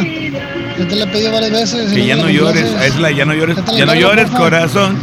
Yo 0.79 0.88
te 0.88 0.96
la 0.96 1.05
he 1.05 1.09
pedido 1.09 1.33
varias 1.33 1.53
veces. 1.53 1.92
y 1.92 1.94
Que 1.96 2.07
ya 2.07 2.16
no 2.16 2.29
llores, 2.29 2.64
es 2.85 2.96
la 2.99 3.11
ya 3.11 3.25
no 3.25 3.35
llores, 3.35 3.57
Ya 3.77 3.87
no 3.87 3.94
llores, 3.94 4.25
porfa. 4.27 4.38
corazón. 4.38 4.99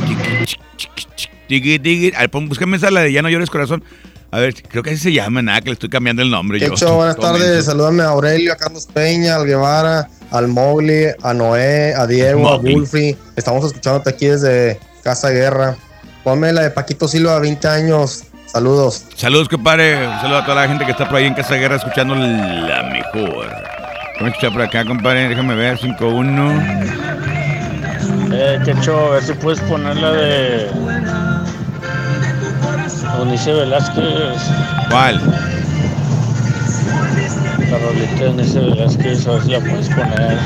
Tiki, 1.48 1.80
tiki. 1.80 2.12
Búscame 2.48 2.78
esa 2.78 2.91
la 2.91 3.02
de 3.02 3.13
ya 3.13 3.22
no 3.22 3.30
llores, 3.30 3.50
corazón. 3.50 3.84
A 4.30 4.39
ver, 4.39 4.54
creo 4.67 4.84
que 4.84 4.89
así 4.89 5.00
se 5.00 5.13
llama, 5.13 5.41
nada, 5.41 5.62
que 5.62 5.67
le 5.67 5.74
estoy 5.74 5.88
cambiando 5.88 6.22
el 6.22 6.30
nombre 6.30 6.60
yo. 6.60 6.67
Hecho, 6.67 6.96
buenas 6.96 7.15
tardes. 7.15 7.63
Salúdame 7.63 8.04
a 8.04 8.08
Aurelio, 8.08 8.52
a 8.52 8.58
Carlos 8.58 8.86
Peña, 8.93 9.36
al 9.38 9.46
Guevara, 9.46 10.10
al 10.32 10.50
Mowgli, 10.50 11.06
a 11.24 11.34
Noé, 11.34 11.93
a 11.96 12.06
Diego, 12.06 12.41
Mowgli. 12.41 12.72
a 12.72 12.76
Bulfrey. 12.76 13.15
Estamos 13.38 13.63
escuchándote 13.65 14.10
aquí 14.10 14.26
desde 14.26 14.78
Casa 15.08 15.30
Guerra. 15.30 15.78
Ponme 16.26 16.52
la 16.52 16.63
de 16.63 16.72
Paquito 16.72 17.08
Silva, 17.08 17.39
20 17.39 17.65
años. 17.70 18.26
Saludos. 18.46 19.06
Saludos, 19.15 19.48
compadre. 19.48 20.06
Un 20.06 20.20
saludo 20.20 20.39
a 20.39 20.43
toda 20.46 20.63
la 20.63 20.67
gente 20.67 20.84
que 20.84 20.91
está 20.91 21.08
por 21.08 21.15
ahí 21.15 21.28
en 21.28 21.34
Casa 21.34 21.56
Guerra 21.56 21.78
escuchando 21.78 22.13
la 22.13 22.84
mejor. 22.84 23.48
Vamos 23.48 24.22
a 24.22 24.28
escuchar 24.28 24.52
por 24.52 24.63
acá, 24.63 24.84
compadre. 24.84 25.30
Déjame 25.30 25.56
ver, 25.56 25.80
5-1. 25.80 26.91
Eh, 28.34 28.60
Quecho, 28.65 29.08
a 29.08 29.12
ver 29.12 29.24
si 29.24 29.32
puedes 29.36 29.62
poner 29.62 29.96
la 29.96 30.12
de 30.12 30.70
Eunice 33.17 33.54
Velázquez. 33.54 34.41
¿Cuál? 34.89 35.22
La 37.72 37.78
rolita 37.78 38.15
de 38.15 38.26
Eunice 38.26 38.60
Velázquez, 38.60 39.26
a 39.26 39.32
ver 39.32 39.41
si 39.43 39.52
la 39.52 39.60
puedes 39.62 39.88
poner. 39.88 40.38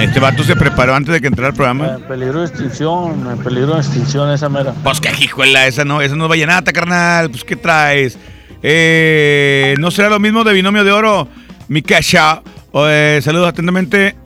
Este 0.00 0.20
vato 0.20 0.44
se 0.44 0.54
preparó 0.56 0.94
antes 0.94 1.12
de 1.12 1.20
que 1.20 1.26
entrara 1.26 1.48
al 1.48 1.54
programa. 1.54 1.94
En 1.96 2.02
peligro 2.02 2.40
de 2.40 2.46
extinción, 2.46 3.28
en 3.30 3.38
peligro 3.38 3.74
de 3.74 3.80
extinción 3.80 4.30
esa 4.30 4.48
mera. 4.48 4.74
Pues 4.82 5.00
que 5.00 5.10
hijuela, 5.18 5.66
esa 5.66 5.84
no, 5.84 6.00
esa 6.00 6.14
no 6.16 6.24
es 6.24 6.30
vallenata, 6.30 6.72
carnal. 6.72 7.30
Pues 7.30 7.44
¿qué 7.44 7.56
traes? 7.56 8.18
Eh, 8.62 9.74
no 9.78 9.90
será 9.90 10.10
lo 10.10 10.18
mismo 10.18 10.44
de 10.44 10.52
binomio 10.52 10.84
de 10.84 10.92
oro, 10.92 11.28
mi 11.68 11.82
cacha. 11.82 12.42
Eh, 12.74 13.20
saludos 13.22 13.48
atentamente. 13.48 14.16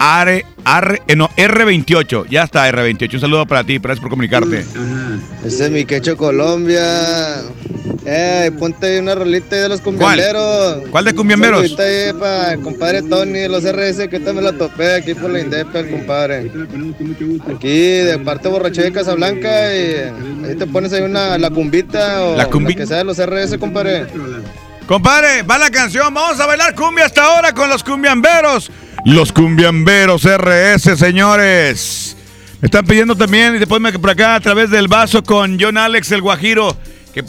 R, 0.00 0.44
R, 0.66 1.02
eh, 1.06 1.16
no, 1.16 1.28
R28. 1.28 2.26
Ya 2.28 2.42
está, 2.42 2.68
R28. 2.68 3.14
Un 3.14 3.20
saludo 3.20 3.46
para 3.46 3.62
ti, 3.62 3.78
gracias 3.78 4.00
por 4.00 4.10
comunicarte. 4.10 4.64
Ese 5.44 5.66
es 5.66 5.70
mi 5.70 5.84
quecho 5.84 6.16
Colombia. 6.16 7.42
Eh, 8.04 8.50
ponte 8.58 8.86
ahí 8.86 8.98
una 8.98 9.14
rolita 9.14 9.54
de 9.56 9.68
los 9.68 9.80
cumbiamberos. 9.80 10.88
¿Cuál 10.90 11.04
de 11.04 11.14
cumbiamberos? 11.14 11.60
Saludito 11.60 11.82
ahí 11.82 12.12
para 12.18 12.52
el 12.54 12.60
compadre 12.60 13.02
Tony 13.02 13.38
de 13.38 13.48
los 13.48 13.62
RS, 13.64 14.08
que 14.08 14.18
también 14.18 14.44
la 14.44 14.52
topé 14.52 14.94
aquí 14.96 15.14
por 15.14 15.30
la 15.30 15.40
Indepe, 15.40 15.78
el 15.78 15.90
compadre. 15.90 16.50
Aquí 17.54 17.68
de 17.68 18.18
parte 18.24 18.48
borraché 18.48 18.82
de 18.82 18.92
Casablanca 18.92 19.74
y 19.74 20.46
ahí 20.48 20.56
te 20.58 20.66
pones 20.66 20.92
ahí 20.92 21.02
una, 21.02 21.38
la 21.38 21.50
cumbita 21.50 22.22
o 22.24 22.36
La 22.36 22.50
cumbi- 22.50 22.74
que 22.76 22.86
sea 22.86 22.98
de 22.98 23.04
los 23.04 23.18
RS, 23.18 23.56
compadre. 23.58 24.06
Compadre, 24.86 25.42
va 25.42 25.58
la 25.58 25.70
canción. 25.70 26.12
Vamos 26.12 26.40
a 26.40 26.46
bailar 26.46 26.74
cumbia 26.74 27.06
hasta 27.06 27.22
ahora 27.24 27.52
con 27.52 27.68
los 27.68 27.84
cumbiamberos. 27.84 28.70
Los 29.04 29.32
cumbiamberos 29.32 30.24
RS, 30.24 30.96
señores. 30.96 32.16
Me 32.60 32.66
están 32.66 32.84
pidiendo 32.84 33.16
también, 33.16 33.56
y 33.56 33.58
después 33.58 33.80
me 33.80 33.92
por 33.92 34.10
acá 34.10 34.34
a 34.36 34.40
través 34.40 34.70
del 34.70 34.86
vaso 34.88 35.22
con 35.22 35.56
John 35.60 35.78
Alex, 35.78 36.12
el 36.12 36.20
Guajiro. 36.20 36.76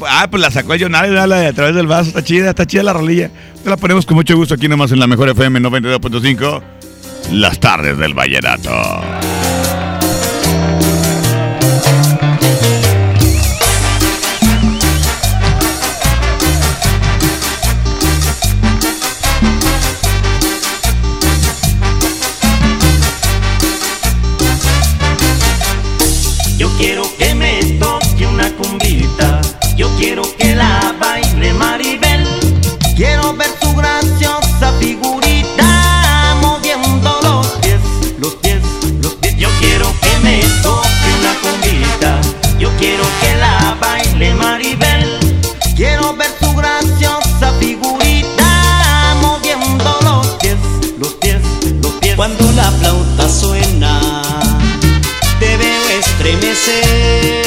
Ah, 0.08 0.28
pues 0.30 0.42
la 0.42 0.52
sacó 0.52 0.74
el 0.74 0.82
John 0.82 0.96
Alex, 0.96 1.28
la 1.28 1.48
a 1.48 1.54
través 1.54 1.76
del 1.76 1.88
vaso. 1.88 2.10
Está 2.10 2.24
chida, 2.24 2.50
está 2.50 2.66
chida 2.66 2.84
la 2.84 2.94
rolilla. 2.94 3.30
Te 3.64 3.70
la 3.70 3.78
ponemos 3.78 4.06
con 4.06 4.16
mucho 4.16 4.36
gusto 4.36 4.56
aquí 4.56 4.68
nomás 4.68 4.92
en 4.92 5.00
la 5.00 5.08
mejor 5.08 5.30
FM 5.30 5.60
92.5. 5.60 6.62
Las 7.32 7.60
tardes 7.60 7.98
del 7.98 8.14
vallenato. 8.14 8.72
Quiero 30.04 30.24
que 30.38 30.54
la 30.54 30.94
baile 31.00 31.54
Maribel. 31.54 32.28
Quiero 32.94 33.34
ver 33.36 33.52
tu 33.62 33.74
graciosa 33.74 34.74
figurita 34.78 36.36
moviendo 36.42 37.20
los 37.24 37.48
pies, 37.62 37.80
los 38.20 38.34
pies, 38.36 38.62
los 39.02 39.14
pies. 39.16 39.38
Yo 39.38 39.48
quiero 39.62 39.88
que 40.02 40.14
me 40.26 40.42
toque 40.62 41.10
una 41.20 41.34
cumbita. 41.42 42.22
Yo 42.60 42.70
quiero 42.78 43.06
que 43.22 43.36
la 43.38 43.78
baile 43.80 44.34
Maribel. 44.36 45.20
Quiero 45.78 46.14
ver 46.18 46.32
tu 46.42 46.54
graciosa 46.54 47.54
figurita 47.62 49.16
moviendo 49.22 49.90
los 50.04 50.28
pies, 50.42 50.58
los 51.00 51.14
pies, 51.22 51.42
los 51.82 51.94
pies. 52.02 52.16
Cuando 52.18 52.52
la 52.52 52.70
flauta 52.72 53.30
suena 53.30 54.02
te 55.40 55.56
veo 55.56 55.90
estremecer 56.00 57.43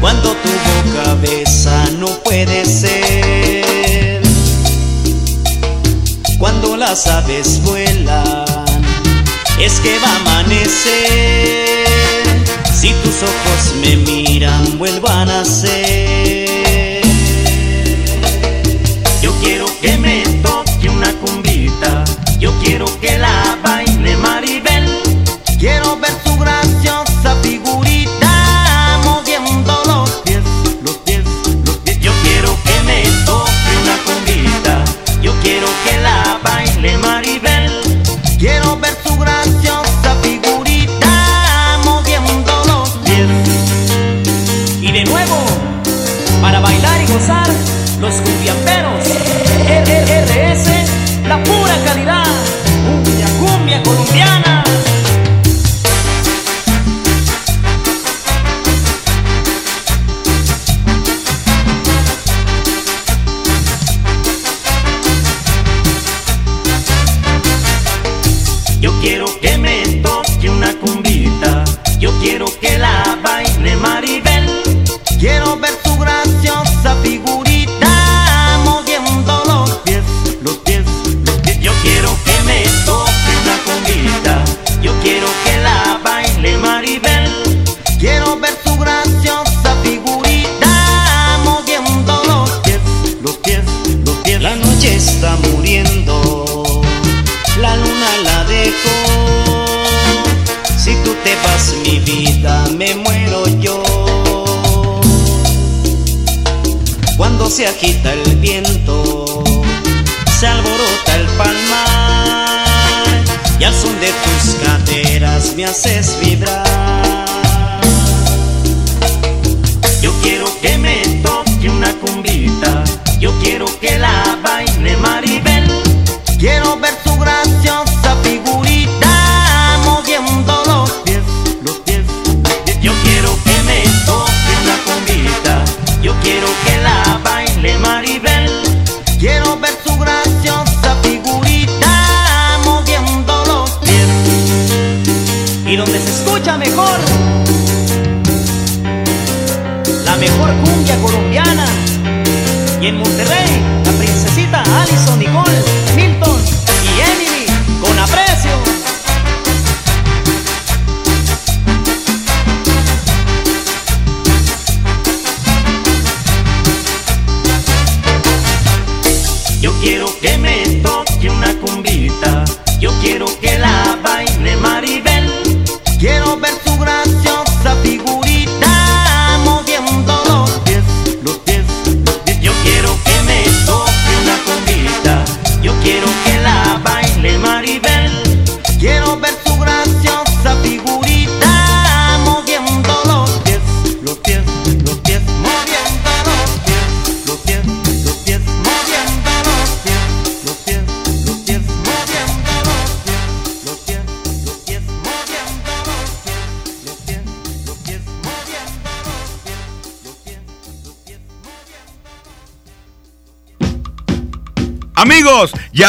cuando 0.00 0.30
tu 0.30 0.48
boca 0.48 1.14
besa 1.22 1.84
no 1.98 2.06
puede 2.22 2.64
ser. 2.64 4.22
Cuando 6.38 6.76
las 6.76 7.06
aves 7.06 7.60
vuelan 7.62 8.44
es 9.58 9.80
que 9.80 9.98
va 9.98 10.08
a 10.08 10.16
amanecer. 10.16 11.86
Si 12.72 12.92
tus 13.02 13.22
ojos 13.22 13.74
me 13.80 13.96
miran 13.96 14.78
vuelvan 14.78 15.30
a 15.30 15.44
ser 15.44 16.46
yo 19.26 19.32
quiero 19.40 19.66
que 19.80 19.96
me 19.98 20.15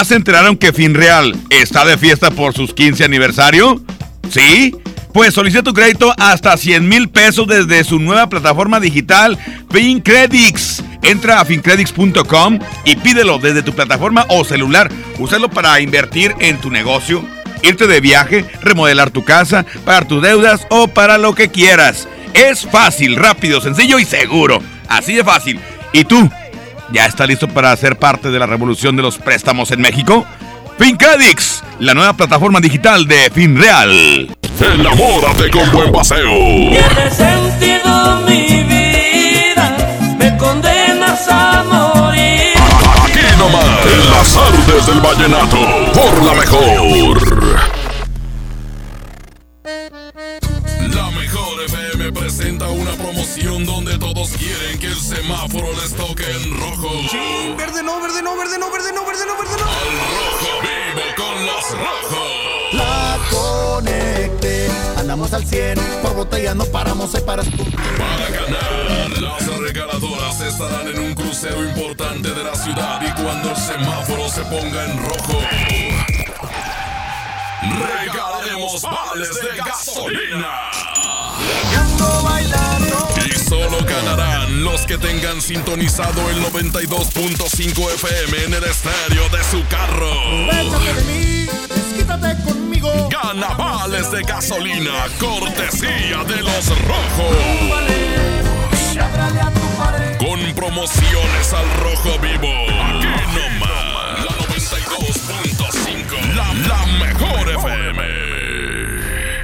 se 0.08 0.15
enteraron 0.15 0.58
que 0.58 0.74
Finreal 0.74 1.36
está 1.50 1.86
de 1.86 1.98
fiesta 1.98 2.32
por 2.32 2.54
sus 2.54 2.74
15 2.74 3.04
aniversario? 3.04 3.82
¿Sí? 4.30 4.76
Pues 5.13 5.34
solicita 5.34 5.63
tu 5.63 5.74
crédito 5.74 6.13
hasta 6.17 6.56
100 6.56 6.88
mil 6.88 7.10
pesos 7.10 7.48
desde 7.48 7.84
su 7.84 8.00
nueva 8.00 8.30
plataforma 8.30 8.80
digital 8.80 9.38
FinCredits. 9.70 10.84
Entra 11.02 11.41
a 11.41 11.46
fincredits.com 11.46 12.60
y 12.86 12.96
pídelo 12.96 13.38
desde 13.39 13.63
tu 13.63 13.74
plataforma 13.74 14.26
o 14.30 14.46
celular. 14.46 14.89
Úsalo 15.20 15.50
para 15.50 15.80
invertir 15.82 16.36
en 16.39 16.60
tu 16.60 16.70
negocio, 16.70 17.24
irte 17.63 17.88
de 17.88 18.00
viaje, 18.00 18.46
remodelar 18.62 19.12
tu 19.12 19.24
casa, 19.24 19.65
pagar 19.84 20.08
tus 20.08 20.22
deudas 20.22 20.65
o 20.70 20.88
para 20.88 21.17
lo 21.17 21.36
que 21.36 21.50
quieras. 21.50 22.08
Es 22.34 22.65
fácil, 22.65 23.15
rápido, 23.15 23.60
sencillo 23.60 24.00
y 24.00 24.06
seguro. 24.06 24.62
Así 24.88 25.15
de 25.15 25.24
fácil. 25.24 25.60
¿Y 25.93 26.04
tú? 26.04 26.30
¿Ya 26.91 27.06
está 27.06 27.26
listo 27.26 27.47
para 27.47 27.76
ser 27.76 27.97
parte 27.97 28.32
de 28.32 28.39
la 28.39 28.45
revolución 28.45 28.95
de 28.95 29.02
los 29.02 29.17
préstamos 29.17 29.71
en 29.71 29.82
México? 29.82 30.26
FinCredits, 30.80 31.63
la 31.80 31.93
nueva 31.93 32.13
plataforma 32.13 32.60
digital 32.60 33.06
de 33.08 33.30
FinReal. 33.30 34.36
Enamórate 34.60 35.50
con 35.50 35.69
buen 35.71 35.91
paseo. 35.91 36.30
Tiene 36.30 37.12
sentido 37.12 38.21
mi 38.28 38.63
vida, 38.63 39.78
me 40.17 40.38
condenas 40.38 41.28
a 41.30 41.63
morir. 41.63 42.54
Aquí 43.04 43.38
nomás, 43.38 43.86
en 43.86 44.12
las 44.12 44.38
artes 44.38 44.88
del 44.88 45.02
vallenato, 45.02 45.58
por 45.93 46.23
la 46.23 46.34
mejor. 46.34 47.77
Donde 53.43 53.97
todos 54.00 54.30
quieren 54.32 54.80
que 54.80 54.88
el 54.88 55.00
semáforo 55.00 55.71
les 55.80 55.93
toque 55.93 56.23
en 56.23 56.58
rojo. 56.60 56.89
Verde 57.56 57.84
no, 57.84 58.02
verde 58.02 58.23
no, 58.23 58.36
verde 58.36 58.58
no, 58.58 58.71
verde 58.71 58.91
no, 58.93 59.06
verde 59.06 59.26
no, 59.28 59.38
verde 59.38 59.58
no. 59.60 59.67
Al 59.67 59.89
rojo 60.17 60.62
vivo 60.63 61.06
con 61.15 61.45
los 61.45 61.71
rojos. 61.71 62.73
La 62.73 63.17
conecté, 63.30 64.67
andamos 64.97 65.34
al 65.34 65.45
100, 65.45 65.80
por 66.02 66.15
botella 66.15 66.56
no 66.56 66.65
paramos, 66.65 67.13
hay 67.13 67.21
para 67.21 67.43
Para 67.43 68.30
ganar, 68.30 69.21
las 69.21 69.58
regaladoras 69.60 70.41
estarán 70.41 70.88
en 70.88 71.00
un 71.00 71.13
crucero 71.13 71.63
importante 71.63 72.32
de 72.32 72.43
la 72.43 72.56
ciudad 72.56 73.02
y 73.02 73.21
cuando 73.21 73.52
el 73.52 73.56
semáforo 73.56 74.30
se 74.30 74.41
ponga 74.41 74.86
en 74.86 74.97
rojo, 74.97 75.39
regalaremos 77.62 78.82
vales 78.82 79.41
de 79.41 79.58
gasolina. 79.58 80.96
Y 83.25 83.31
solo 83.39 83.77
ganarán 83.86 84.63
los 84.63 84.86
que 84.86 84.97
tengan 84.97 85.41
sintonizado 85.41 86.29
el 86.29 86.41
92.5 86.43 87.91
FM 87.95 88.43
en 88.45 88.53
el 88.53 88.63
estéreo 88.63 89.27
de 89.29 89.43
su 89.43 89.65
carro. 89.67 90.13
De 90.49 90.63
mí, 91.03 91.47
desquítate 91.67 92.38
conmigo. 92.43 93.10
Gana 93.10 93.49
vales 93.55 94.10
de 94.12 94.21
gasolina, 94.23 95.07
cortesía 95.19 96.23
de 96.23 96.41
los 96.41 96.69
rojos. 96.88 97.38
Con 100.19 100.53
promociones 100.55 101.53
al 101.53 101.69
rojo 101.79 102.17
vivo. 102.19 102.47
Aquí 102.81 103.07
nomás. 103.33 104.25
La 104.25 104.31
92.5. 104.31 106.36
La, 106.36 106.53
la 106.67 106.86
mejor 107.05 107.49
FM. 107.49 108.46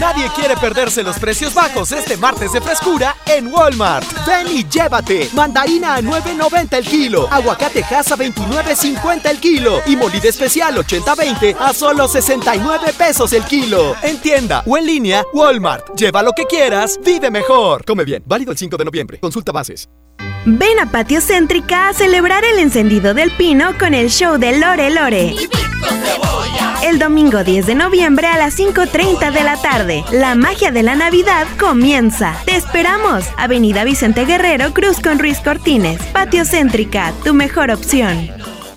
Nadie 0.00 0.28
quiere 0.34 0.56
perderse 0.56 1.02
los 1.02 1.18
precios 1.18 1.54
bajos 1.54 1.92
este 1.92 2.16
martes 2.16 2.52
de 2.52 2.60
frescura 2.60 3.16
en 3.26 3.46
Walmart. 3.46 4.04
Ven 4.26 4.48
y 4.48 4.68
llévate. 4.68 5.28
Mandarina 5.32 5.94
a 5.94 6.00
9.90 6.00 6.78
el 6.78 6.84
kilo. 6.84 7.28
Aguacate 7.30 7.84
Hass 7.84 8.10
a 8.12 8.16
29.50 8.16 9.30
el 9.30 9.38
kilo. 9.38 9.80
Y 9.86 9.96
molida 9.96 10.28
especial 10.28 10.76
80-20 10.76 11.56
a 11.58 11.72
solo 11.72 12.08
69 12.08 12.92
pesos 12.98 13.32
el 13.32 13.44
kilo. 13.44 13.94
En 14.02 14.18
tienda 14.18 14.64
o 14.66 14.76
en 14.76 14.86
línea, 14.86 15.24
Walmart. 15.32 15.96
Lleva 15.96 16.22
lo 16.22 16.32
que 16.32 16.44
quieras, 16.46 16.98
vive 17.04 17.30
mejor. 17.30 17.84
Come 17.84 18.04
bien. 18.04 18.22
Válido 18.26 18.50
el 18.50 18.58
5 18.58 18.76
de 18.76 18.84
noviembre. 18.84 19.18
Consulta 19.20 19.52
bases. 19.52 19.88
Ven 20.46 20.78
a 20.78 20.86
Patio 20.86 21.22
Céntrica 21.22 21.88
a 21.88 21.94
celebrar 21.94 22.44
el 22.44 22.58
encendido 22.58 23.14
del 23.14 23.30
pino 23.30 23.78
con 23.78 23.94
el 23.94 24.10
show 24.10 24.36
de 24.36 24.58
Lore 24.58 24.90
Lore. 24.90 25.34
El 26.82 26.98
domingo 26.98 27.42
10 27.42 27.64
de 27.66 27.74
noviembre 27.74 28.26
a 28.26 28.36
las 28.36 28.58
5.30 28.58 29.32
de 29.32 29.42
la 29.42 29.56
tarde. 29.56 30.04
La 30.12 30.34
magia 30.34 30.70
de 30.70 30.82
la 30.82 30.96
Navidad 30.96 31.46
comienza. 31.58 32.36
Te 32.44 32.56
esperamos. 32.56 33.24
Avenida 33.38 33.84
Vicente 33.84 34.26
Guerrero, 34.26 34.74
Cruz 34.74 35.00
con 35.00 35.18
Ruiz 35.18 35.40
Cortines. 35.40 35.98
Patio 36.12 36.44
Céntrica, 36.44 37.14
tu 37.24 37.32
mejor 37.32 37.70
opción. 37.70 38.28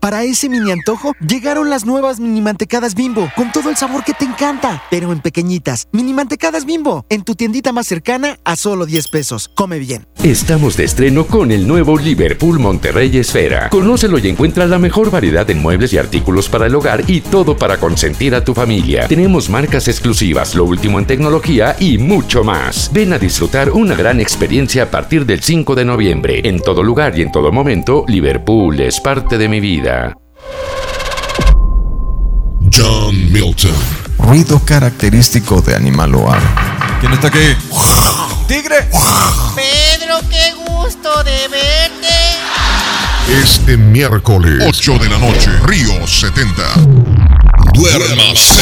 Para 0.00 0.24
ese 0.24 0.48
mini 0.48 0.72
antojo, 0.72 1.12
llegaron 1.20 1.68
las 1.68 1.84
nuevas 1.84 2.20
mini 2.20 2.40
mantecadas 2.40 2.94
bimbo, 2.94 3.30
con 3.36 3.52
todo 3.52 3.68
el 3.68 3.76
sabor 3.76 4.02
que 4.02 4.14
te 4.14 4.24
encanta, 4.24 4.82
pero 4.90 5.12
en 5.12 5.20
pequeñitas. 5.20 5.88
Mini 5.92 6.14
mantecadas 6.14 6.64
bimbo, 6.64 7.04
en 7.10 7.22
tu 7.22 7.34
tiendita 7.34 7.70
más 7.72 7.86
cercana 7.86 8.38
a 8.44 8.56
solo 8.56 8.86
10 8.86 9.08
pesos. 9.08 9.50
Come 9.54 9.78
bien. 9.78 10.06
Estamos 10.22 10.78
de 10.78 10.84
estreno 10.84 11.26
con 11.26 11.52
el 11.52 11.68
nuevo 11.68 11.98
Liverpool 11.98 12.58
Monterrey 12.58 13.14
Esfera. 13.18 13.68
Conócelo 13.68 14.18
y 14.18 14.28
encuentra 14.28 14.66
la 14.66 14.78
mejor 14.78 15.10
variedad 15.10 15.48
en 15.50 15.60
muebles 15.60 15.92
y 15.92 15.98
artículos 15.98 16.48
para 16.48 16.66
el 16.66 16.74
hogar 16.74 17.04
y 17.06 17.20
todo 17.20 17.58
para 17.58 17.76
consentir 17.76 18.34
a 18.34 18.42
tu 18.42 18.54
familia. 18.54 19.06
Tenemos 19.06 19.50
marcas 19.50 19.86
exclusivas, 19.86 20.54
lo 20.54 20.64
último 20.64 20.98
en 20.98 21.06
tecnología 21.06 21.76
y 21.78 21.98
mucho 21.98 22.42
más. 22.42 22.90
Ven 22.90 23.12
a 23.12 23.18
disfrutar 23.18 23.70
una 23.70 23.94
gran 23.94 24.18
experiencia 24.18 24.84
a 24.84 24.90
partir 24.90 25.26
del 25.26 25.42
5 25.42 25.74
de 25.74 25.84
noviembre. 25.84 26.40
En 26.42 26.60
todo 26.60 26.82
lugar 26.82 27.18
y 27.18 27.22
en 27.22 27.32
todo 27.32 27.52
momento, 27.52 28.06
Liverpool 28.08 28.80
es 28.80 28.98
parte 28.98 29.36
de 29.36 29.48
mi 29.48 29.60
vida. 29.60 29.89
Milton. 33.30 33.74
Ruido 34.18 34.58
característico 34.64 35.60
de 35.60 35.74
animal 35.74 36.14
o 36.14 36.32
ave. 36.32 36.46
¿Quién 37.00 37.12
está 37.12 37.28
aquí? 37.28 37.56
¡Tigre! 38.46 38.88
Pedro, 39.54 40.20
qué 40.28 40.54
gusto 40.66 41.22
de 41.24 41.48
verte. 41.48 42.00
Este 43.42 43.76
miércoles, 43.76 44.62
8 44.66 44.98
de 44.98 45.08
la 45.08 45.18
noche, 45.18 45.50
Río 45.64 46.06
70. 46.06 46.62
Duérmase. 47.72 48.54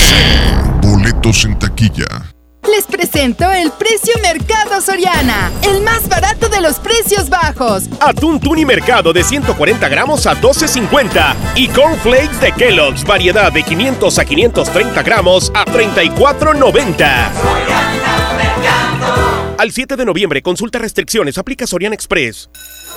Boletos 0.83 1.45
en 1.45 1.59
taquilla. 1.59 2.28
Les 2.71 2.85
presento 2.85 3.51
el 3.51 3.73
precio 3.73 4.13
Mercado 4.21 4.81
Soriana, 4.83 5.51
el 5.63 5.81
más 5.83 6.09
barato 6.09 6.49
de 6.49 6.61
los 6.61 6.79
precios 6.79 7.31
bajos. 7.31 7.85
Atún 8.01 8.39
Tuni 8.41 8.65
Mercado 8.65 9.13
de 9.13 9.25
140 9.25 9.89
gramos 9.89 10.27
a 10.27 10.35
12.50 10.35 11.35
y 11.55 11.69
cornflakes 11.69 12.41
de 12.41 12.53
Kellogg's 12.53 13.05
variedad 13.05 13.51
de 13.53 13.63
500 13.63 14.19
a 14.19 14.25
530 14.25 15.03
gramos 15.03 15.51
a 15.55 15.65
34.90. 15.65 17.31
Al 19.59 19.73
7 19.73 19.97
de 19.97 20.05
noviembre, 20.05 20.43
consulta 20.43 20.79
restricciones, 20.79 21.39
aplica 21.39 21.67
Sorian 21.67 21.93
Express. 21.93 22.49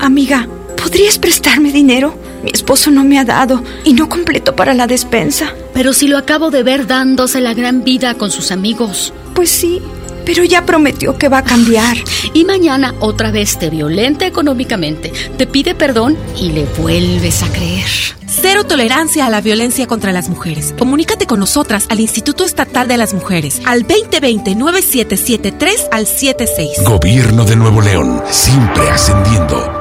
Amiga, 0.00 0.48
¿podrías 0.76 1.18
prestarme 1.18 1.72
dinero? 1.72 2.14
Mi 2.42 2.50
esposo 2.50 2.90
no 2.90 3.04
me 3.04 3.18
ha 3.18 3.24
dado 3.24 3.62
y 3.84 3.92
no 3.92 4.08
completo 4.08 4.56
para 4.56 4.74
la 4.74 4.86
despensa. 4.86 5.54
Pero 5.74 5.92
si 5.92 6.08
lo 6.08 6.16
acabo 6.18 6.50
de 6.50 6.62
ver 6.62 6.86
dándose 6.86 7.40
la 7.40 7.54
gran 7.54 7.84
vida 7.84 8.14
con 8.14 8.30
sus 8.30 8.50
amigos. 8.50 9.12
Pues 9.34 9.50
sí, 9.50 9.80
pero 10.24 10.44
ya 10.44 10.66
prometió 10.66 11.18
que 11.18 11.28
va 11.28 11.38
a 11.38 11.44
cambiar. 11.44 11.96
Y 12.34 12.44
mañana 12.44 12.94
otra 13.00 13.30
vez 13.30 13.58
te 13.58 13.70
violenta 13.70 14.26
económicamente, 14.26 15.12
te 15.36 15.46
pide 15.46 15.74
perdón 15.74 16.16
y 16.38 16.50
le 16.50 16.64
vuelves 16.78 17.42
a 17.42 17.52
creer. 17.52 17.86
Cero 18.26 18.64
tolerancia 18.64 19.26
a 19.26 19.30
la 19.30 19.40
violencia 19.40 19.86
contra 19.86 20.12
las 20.12 20.28
mujeres. 20.28 20.74
Comunícate 20.78 21.26
con 21.26 21.40
nosotras 21.40 21.86
al 21.88 22.00
Instituto 22.00 22.44
Estatal 22.44 22.86
de 22.86 22.96
las 22.96 23.12
Mujeres 23.12 23.60
al 23.66 23.86
2020-9773 23.86 25.88
al 25.90 26.06
76. 26.06 26.84
Gobierno 26.84 27.44
de 27.44 27.56
Nuevo 27.56 27.80
León, 27.80 28.22
siempre 28.30 28.88
ascendiendo. 28.88 29.79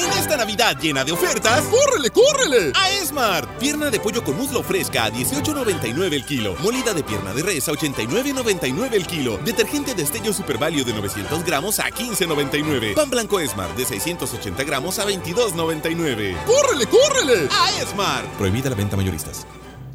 En 0.00 0.10
esta 0.18 0.36
Navidad 0.38 0.78
llena 0.80 1.04
de 1.04 1.12
ofertas, 1.12 1.62
¡córrele, 1.64 2.08
córrele! 2.08 2.72
A 2.74 2.90
Esmart. 2.92 3.58
Pierna 3.58 3.90
de 3.90 4.00
pollo 4.00 4.24
con 4.24 4.34
muslo 4.34 4.62
fresca 4.62 5.04
a 5.04 5.12
18.99 5.12 6.14
el 6.14 6.24
kilo. 6.24 6.56
Molida 6.60 6.94
de 6.94 7.02
pierna 7.02 7.34
de 7.34 7.42
res 7.42 7.68
a 7.68 7.72
89.99 7.72 8.94
el 8.94 9.06
kilo. 9.06 9.36
Detergente 9.44 9.94
de 9.94 10.02
estello 10.02 10.32
Super 10.32 10.56
Value 10.56 10.84
de 10.84 10.94
900 10.94 11.44
gramos 11.44 11.78
a 11.80 11.90
15.99. 11.90 12.94
Pan 12.94 13.10
blanco 13.10 13.40
Esmart 13.40 13.76
de 13.76 13.84
680 13.84 14.64
gramos 14.64 14.98
a 14.98 15.04
22.99. 15.04 16.44
¡Córrele, 16.44 16.86
córrele! 16.86 17.48
A 17.50 17.82
Esmart. 17.82 18.26
Prohibida 18.38 18.70
la 18.70 18.76
venta 18.76 18.96
mayoristas. 18.96 19.46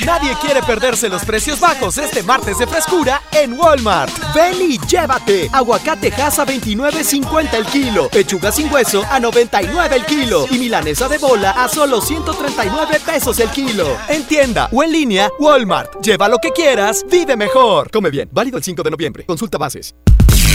Nadie 0.00 0.34
quiere 0.40 0.62
perderse 0.62 1.08
los 1.08 1.24
precios 1.24 1.60
bajos 1.60 1.96
este 1.98 2.22
martes 2.22 2.58
de 2.58 2.66
frescura 2.66 3.22
en 3.30 3.52
Walmart. 3.52 4.12
Ven 4.34 4.54
y 4.60 4.78
llévate. 4.86 5.48
Aguacate 5.52 6.12
Hass 6.12 6.38
a 6.38 6.46
29.50 6.46 7.54
el 7.54 7.66
kilo. 7.66 8.08
Pechuga 8.08 8.50
sin 8.50 8.72
hueso 8.72 9.04
a 9.10 9.20
99 9.20 9.96
el 9.96 10.04
kilo. 10.06 10.46
Y 10.50 10.58
milanesa 10.58 11.08
de 11.08 11.18
bola 11.18 11.50
a 11.50 11.68
solo 11.68 12.00
139 12.00 13.00
pesos 13.04 13.38
el 13.38 13.50
kilo. 13.50 13.96
En 14.08 14.24
tienda 14.24 14.68
o 14.72 14.82
en 14.82 14.92
línea, 14.92 15.30
Walmart. 15.38 16.02
Lleva 16.02 16.28
lo 16.28 16.38
que 16.38 16.50
quieras, 16.50 17.04
vive 17.08 17.36
mejor. 17.36 17.90
Come 17.90 18.10
bien. 18.10 18.28
Válido 18.32 18.56
el 18.56 18.64
5 18.64 18.82
de 18.82 18.90
noviembre. 18.90 19.24
Consulta 19.24 19.58
bases. 19.58 19.94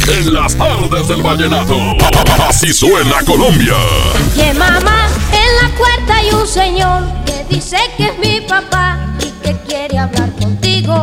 En 0.10 0.34
las 0.34 0.56
tardes 0.56 1.08
del 1.08 1.21
vallenato. 1.21 1.76
Así 2.47 2.73
suena 2.73 3.23
Colombia. 3.26 3.76
Que 4.36 4.54
mamá, 4.54 5.10
la 5.62 5.70
puerta 5.76 6.15
hay 6.15 6.30
un 6.32 6.48
señor 6.48 7.04
que 7.26 7.46
dice 7.50 7.78
que 7.98 8.08
es 8.08 8.20
mi 8.20 8.41
papá 8.41 9.00
y 9.20 9.32
que 9.43 9.56
quiere 9.67 9.98
hablar 9.98 10.32
contigo. 10.34 11.02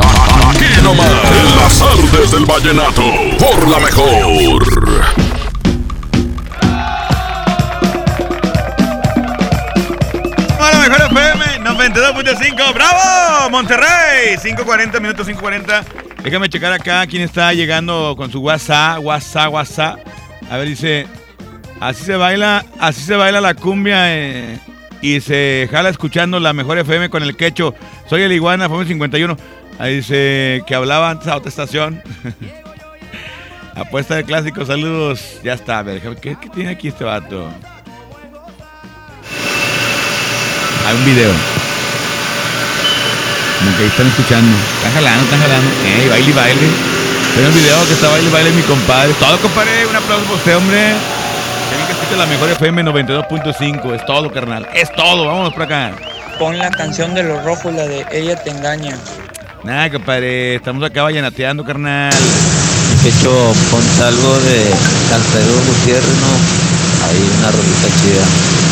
Aquí 0.51 0.83
nomás, 0.83 1.09
en 1.09 1.57
las 1.57 1.79
tardes 1.79 2.31
del 2.31 2.45
vallenato. 2.45 3.03
Por 3.39 3.69
la 3.69 3.79
mejor. 3.79 4.63
Hola, 10.59 10.89
mejor 10.89 11.03
FM 11.13 11.45
92.5. 11.61 12.75
¡Bravo! 12.75 13.51
Monterrey. 13.51 14.37
5.40 14.37 15.01
minutos, 15.01 15.27
5.40. 15.29 15.85
Déjame 16.23 16.49
checar 16.49 16.73
acá 16.73 17.07
quién 17.07 17.23
está 17.23 17.53
llegando 17.53 18.15
con 18.17 18.31
su 18.31 18.41
WhatsApp, 18.41 19.01
WhatsApp, 19.01 19.53
WhatsApp. 19.53 19.99
A 20.51 20.57
ver, 20.57 20.69
dice, 20.69 21.07
así 21.81 22.05
se 22.05 22.17
baila, 22.17 22.65
así 22.79 23.01
se 23.03 23.17
baila 23.17 23.41
la 23.41 23.55
cumbia 23.55 24.15
eh, 24.15 24.59
y 25.03 25.21
se 25.21 25.69
jala 25.71 25.91
escuchando 25.91 26.41
la 26.41 26.53
mejor 26.53 26.79
FM 26.79 27.11
con 27.11 27.23
el 27.23 27.37
quecho. 27.37 27.75
Soy 28.09 28.23
el 28.23 28.33
Iguana, 28.33 28.67
FM 28.67 28.87
51. 28.87 29.37
Ahí 29.79 29.97
dice 29.97 30.63
que 30.67 30.75
hablaba 30.75 31.11
antes 31.11 31.29
a 31.29 31.37
otra 31.37 31.49
estación. 31.49 32.03
Apuesta 33.75 34.15
de 34.15 34.25
clásicos, 34.25 34.69
saludos. 34.69 35.41
Ya 35.43 35.55
está, 35.55 35.83
ver, 35.83 36.01
¿qué, 36.21 36.37
tiene 36.55 36.71
aquí 36.71 36.89
este 36.89 37.05
vato? 37.05 37.49
Hay 40.87 40.97
un 40.97 41.05
video. 41.05 41.33
Como 43.59 43.77
que 43.77 43.83
ahí 43.83 43.89
están 43.89 44.07
escuchando. 44.07 44.57
Están 44.77 44.93
jalando, 44.93 45.25
están 45.25 45.41
jalando. 45.41 45.71
Ey, 45.87 46.09
baile 46.09 46.33
baile. 46.33 46.69
Tengo 47.35 47.49
un 47.49 47.55
video 47.55 47.87
que 47.87 47.95
está 47.95 48.09
baile 48.11 48.31
baile 48.31 48.51
mi 48.53 48.63
compadre. 48.63 49.13
Todo, 49.15 49.39
compadre. 49.39 49.87
Un 49.87 49.97
aplauso 49.97 50.25
por 50.27 50.37
usted, 50.37 50.57
hombre. 50.57 50.95
La 52.17 52.27
mejor 52.27 52.49
FM 52.51 52.85
92.5. 52.85 53.93
Es 53.93 54.07
todo, 54.07 54.31
carnal. 54.31 54.69
Es 54.73 54.93
todo. 54.95 55.27
Vámonos 55.27 55.53
por 55.53 55.65
acá. 55.65 55.91
Pon 56.39 56.57
la 56.57 56.71
canción 56.71 57.13
de 57.13 57.25
los 57.25 57.43
rojos, 57.45 57.75
la 57.75 57.89
de 57.89 58.07
Ella 58.13 58.37
te 58.37 58.51
engaña. 58.51 58.97
Nada, 59.65 59.91
compadre. 59.91 60.55
Estamos 60.55 60.85
acá 60.85 61.03
vallenateando, 61.03 61.65
carnal. 61.65 62.13
Hecho, 63.05 63.53
ponte 63.69 64.03
algo 64.03 64.39
de 64.39 64.63
Alfredo 65.13 65.55
Gutiérrez, 65.67 66.17
¿no? 66.21 67.07
Ahí 67.07 67.31
una 67.39 67.51
rolita 67.51 67.89
chida. 68.01 68.25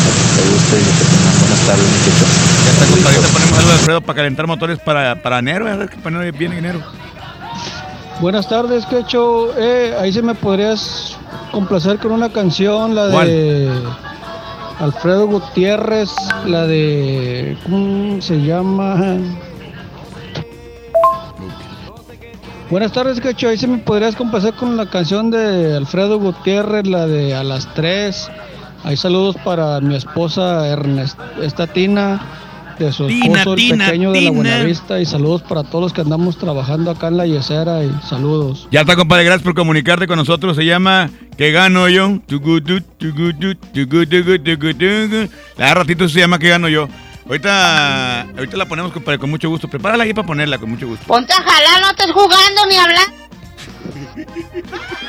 que 0.05 0.41
te 0.41 0.49
guste 0.49 0.75
y 0.79 0.85
que 0.85 1.05
tengan 1.11 1.39
buenas 1.39 1.59
tardes, 1.67 1.83
mi 1.83 1.99
quecho. 1.99 2.25
Ya 2.63 2.71
está, 2.71 2.85
compadre. 2.85 3.17
Ahorita 3.17 3.33
ponemos 3.33 3.57
algo 3.57 3.67
de 3.67 3.73
Alfredo 3.73 4.01
para 4.01 4.15
calentar 4.15 4.47
motores 4.47 4.79
para, 4.79 5.21
para 5.21 5.39
enero. 5.39 5.67
A 5.69 5.75
ver 5.75 5.89
qué 5.89 6.45
en 6.45 6.53
enero. 6.53 6.81
Buenas 8.21 8.47
tardes, 8.47 8.85
Quecho. 8.85 9.53
Eh, 9.57 9.95
ahí 9.99 10.13
se 10.13 10.21
me 10.21 10.33
podrías 10.33 11.17
complacer 11.53 11.99
con 11.99 12.11
una 12.11 12.29
canción, 12.29 12.95
la 12.95 13.07
de 13.07 13.69
Alfredo 14.79 15.27
Gutiérrez, 15.27 16.09
la 16.45 16.65
de. 16.65 17.55
¿Cómo 17.63 18.21
se 18.21 18.41
llama? 18.41 19.17
Buenas 22.69 22.91
tardes, 22.91 23.21
Quecho. 23.21 23.47
Ahí 23.49 23.57
se 23.57 23.67
me 23.67 23.77
podrías 23.77 24.15
complacer 24.15 24.55
con 24.55 24.75
la 24.75 24.87
canción 24.87 25.29
de 25.29 25.77
Alfredo 25.77 26.19
Gutiérrez, 26.19 26.87
la 26.87 27.05
de 27.05 27.35
A 27.35 27.43
las 27.43 27.71
3. 27.75 28.29
Hay 28.83 28.97
saludos 28.97 29.37
para 29.45 29.79
mi 29.79 29.95
esposa 29.95 30.67
Ernest, 30.67 31.17
esta 31.41 31.67
Tina, 31.67 32.19
de 32.79 32.91
su 32.91 33.07
Tina, 33.07 33.39
esposo 33.39 33.53
el 33.53 33.55
Tina, 33.57 33.85
pequeño 33.85 34.11
de 34.11 34.21
la 34.21 34.29
Tina. 34.29 34.35
Buenavista 34.35 34.99
y 34.99 35.05
saludos 35.05 35.41
para 35.43 35.63
todos 35.63 35.83
los 35.83 35.93
que 35.93 36.01
andamos 36.01 36.37
trabajando 36.37 36.91
acá 36.91 37.07
en 37.07 37.17
la 37.17 37.25
Yesera 37.25 37.83
y 37.83 37.91
saludos. 38.07 38.67
Ya 38.71 38.81
está, 38.81 38.95
compadre. 38.95 39.23
Gracias 39.25 39.43
por 39.43 39.55
comunicarte 39.55 40.07
con 40.07 40.17
nosotros. 40.17 40.55
Se 40.55 40.65
llama 40.65 41.09
¿Qué 41.37 41.51
gano 41.51 41.89
yo? 41.89 42.19
La 45.57 45.73
ratito 45.73 46.09
se 46.09 46.19
llama 46.19 46.39
¿Qué 46.39 46.49
gano 46.49 46.69
yo? 46.69 46.87
Ahorita, 47.25 48.21
ahorita 48.21 48.57
la 48.57 48.65
ponemos, 48.65 48.91
compadre, 48.91 49.17
con 49.17 49.29
mucho 49.29 49.49
gusto. 49.49 49.67
Prepárala 49.67 50.03
ahí 50.03 50.13
para 50.13 50.27
ponerla 50.27 50.57
con 50.57 50.69
mucho 50.69 50.87
gusto. 50.87 51.05
Ponte 51.07 51.31
a 51.33 51.41
jalar, 51.41 51.81
no 51.81 51.89
estés 51.89 52.11
jugando 52.11 52.65
ni 52.69 52.75
hablar. 52.75 53.05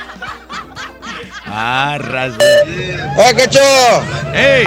Ah, 1.47 1.99
raza. 2.01 2.39
¡Eh, 2.67 3.35
Quecho! 3.37 3.61
¡Ey! 4.35 4.67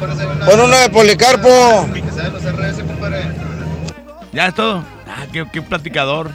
Pon 0.00 0.60
uno 0.60 0.76
de 0.78 0.88
Policarpo. 0.88 1.86
Ya 4.32 4.46
es 4.46 4.54
todo. 4.54 4.82
Ah, 5.06 5.26
qué, 5.30 5.44
qué 5.52 5.60
platicador. 5.60 6.30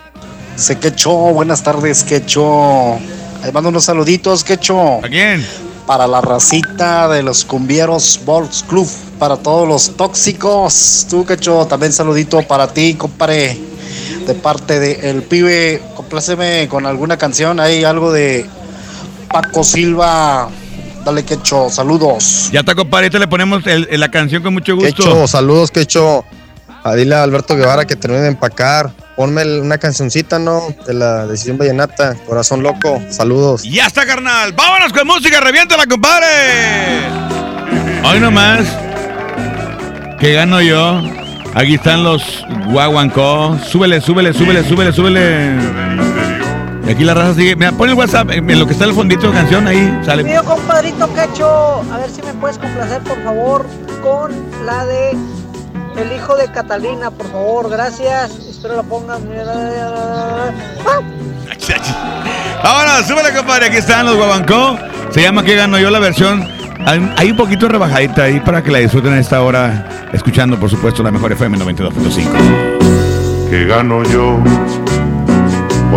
Sé 0.55 0.77
Quecho, 0.77 1.11
buenas 1.11 1.63
tardes, 1.63 2.03
Quecho. 2.03 2.93
Ahí 2.93 3.51
mando 3.51 3.69
unos 3.69 3.85
saluditos, 3.85 4.43
Quecho. 4.43 5.03
¿A 5.03 5.09
quién? 5.09 5.45
Para 5.87 6.05
la 6.05 6.21
racita 6.21 7.09
de 7.09 7.23
los 7.23 7.43
cumbieros 7.43 8.21
Volks 8.23 8.63
Club, 8.63 8.87
para 9.17 9.37
todos 9.37 9.67
los 9.67 9.97
tóxicos. 9.97 11.07
Tú, 11.09 11.25
Quecho, 11.25 11.65
también 11.65 11.91
saludito 11.91 12.43
para 12.43 12.67
ti, 12.67 12.93
compadre. 12.93 13.57
De 14.27 14.33
parte 14.35 14.79
de 14.79 15.09
El 15.09 15.23
Pibe, 15.23 15.81
compláceme 15.95 16.67
con 16.67 16.85
alguna 16.85 17.17
canción. 17.17 17.59
Hay 17.59 17.83
algo 17.83 18.11
de 18.11 18.45
Paco 19.31 19.63
Silva. 19.63 20.49
Dale, 21.05 21.23
Quecho, 21.23 21.69
saludos. 21.69 22.49
Ya 22.51 22.61
está, 22.61 22.73
compadre. 22.75 23.05
Ahorita 23.05 23.19
le 23.19 23.27
ponemos 23.27 23.65
el- 23.67 23.87
el- 23.91 23.99
la 23.99 24.09
canción 24.09 24.41
con 24.41 24.53
mucho 24.53 24.75
gusto. 24.75 25.03
Quecho, 25.03 25.27
saludos, 25.27 25.69
Quecho. 25.71 26.25
A 26.83 26.93
dile 26.95 27.15
a 27.15 27.23
Alberto 27.23 27.55
Guevara 27.55 27.85
que 27.85 27.95
termine 27.95 28.23
de 28.23 28.27
empacar. 28.29 28.91
Ponme 29.15 29.59
una 29.59 29.77
cancioncita, 29.77 30.37
¿no? 30.39 30.61
De 30.85 30.93
la 30.93 31.25
decisión 31.25 31.57
vallenata. 31.57 32.15
Corazón 32.27 32.61
loco. 32.63 33.01
Saludos. 33.09 33.63
Ya 33.63 33.85
está, 33.87 34.05
carnal. 34.05 34.53
Vámonos 34.53 34.91
con 34.93 35.07
música. 35.07 35.39
Reviéntala, 35.39 35.85
compadre. 35.87 36.25
Hoy 38.03 38.19
nomás. 38.19 38.65
¿Qué 40.19 40.33
gano 40.33 40.61
yo? 40.61 41.01
Aquí 41.55 41.75
están 41.75 42.03
los 42.03 42.21
guaguancó. 42.67 43.57
Súbele, 43.67 44.01
súbele, 44.01 44.33
súbele, 44.33 44.63
súbele, 44.63 44.91
súbele. 44.93 45.84
Y 46.85 46.91
aquí 46.91 47.03
la 47.03 47.13
raza 47.15 47.33
sigue. 47.33 47.55
Mira, 47.55 47.71
pon 47.71 47.89
el 47.89 47.95
WhatsApp 47.95 48.29
en 48.31 48.59
lo 48.59 48.67
que 48.67 48.73
está 48.73 48.85
el 48.85 48.93
fondito 48.93 49.27
de 49.27 49.33
canción. 49.33 49.67
Ahí 49.67 50.01
sale. 50.05 50.23
Mío 50.23 50.43
compadrito 50.43 51.11
Quecho, 51.13 51.81
a 51.91 51.97
ver 51.97 52.09
si 52.09 52.21
me 52.21 52.33
puedes 52.33 52.57
complacer 52.57 53.01
por 53.01 53.21
favor 53.23 53.65
con 54.03 54.31
la 54.65 54.85
de 54.85 55.11
El 55.11 56.15
hijo 56.15 56.35
de 56.35 56.51
Catalina, 56.51 57.09
por 57.09 57.27
favor, 57.31 57.69
gracias. 57.69 58.37
Espero 58.47 58.75
la 58.75 58.83
pongan. 58.83 59.21
¡Ah! 60.85 61.01
Ahora, 62.63 63.03
súbele, 63.03 63.33
compadre. 63.35 63.67
Aquí 63.67 63.77
están 63.77 64.05
los 64.05 64.15
guaguancó. 64.15 64.77
Se 65.09 65.21
llama 65.21 65.43
¿Qué 65.43 65.55
gano 65.55 65.79
yo? 65.79 65.89
La 65.89 65.99
versión. 65.99 66.47
Hay 66.85 67.13
hay 67.17 67.31
un 67.31 67.37
poquito 67.37 67.67
rebajadita 67.67 68.23
ahí 68.23 68.39
para 68.39 68.63
que 68.63 68.69
la 68.69 68.77
disfruten 68.79 69.13
a 69.13 69.19
esta 69.19 69.41
hora. 69.41 70.09
Escuchando, 70.13 70.59
por 70.59 70.69
supuesto, 70.69 71.01
la 71.01 71.09
mejor 71.09 71.31
FM 71.31 71.57
92.5. 71.57 73.49
que 73.49 73.65
gano 73.65 74.03
yo 74.03 74.39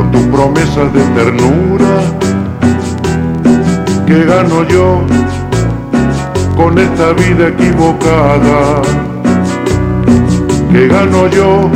con 0.09 0.13
tus 0.13 0.23
promesas 0.27 0.93
de 0.93 1.03
ternura? 1.15 1.87
¿Qué 4.07 4.25
gano 4.25 4.67
yo 4.69 5.01
con 6.57 6.79
esta 6.79 7.13
vida 7.13 7.49
equivocada? 7.49 8.83
¿Qué 10.73 10.89
gano 10.89 11.29
yo 11.29 11.71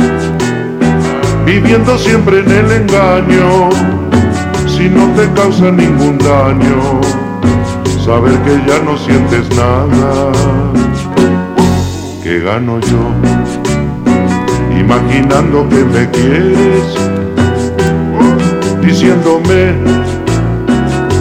viviendo 1.45 1.97
siempre 1.97 2.39
en 2.39 2.51
el 2.51 2.71
engaño? 2.71 3.69
Si 4.67 4.89
no 4.89 5.07
te 5.13 5.31
causa 5.33 5.71
ningún 5.71 6.17
daño, 6.17 7.01
saber 8.03 8.33
que 8.39 8.61
ya 8.67 8.79
no 8.83 8.97
sientes 8.97 9.49
nada. 9.55 10.31
¿Qué 12.23 12.39
gano 12.39 12.79
yo? 12.79 13.53
imaginando 14.79 15.67
que 15.69 15.83
me 15.85 16.09
quieres, 16.09 17.12
diciéndome 18.83 19.75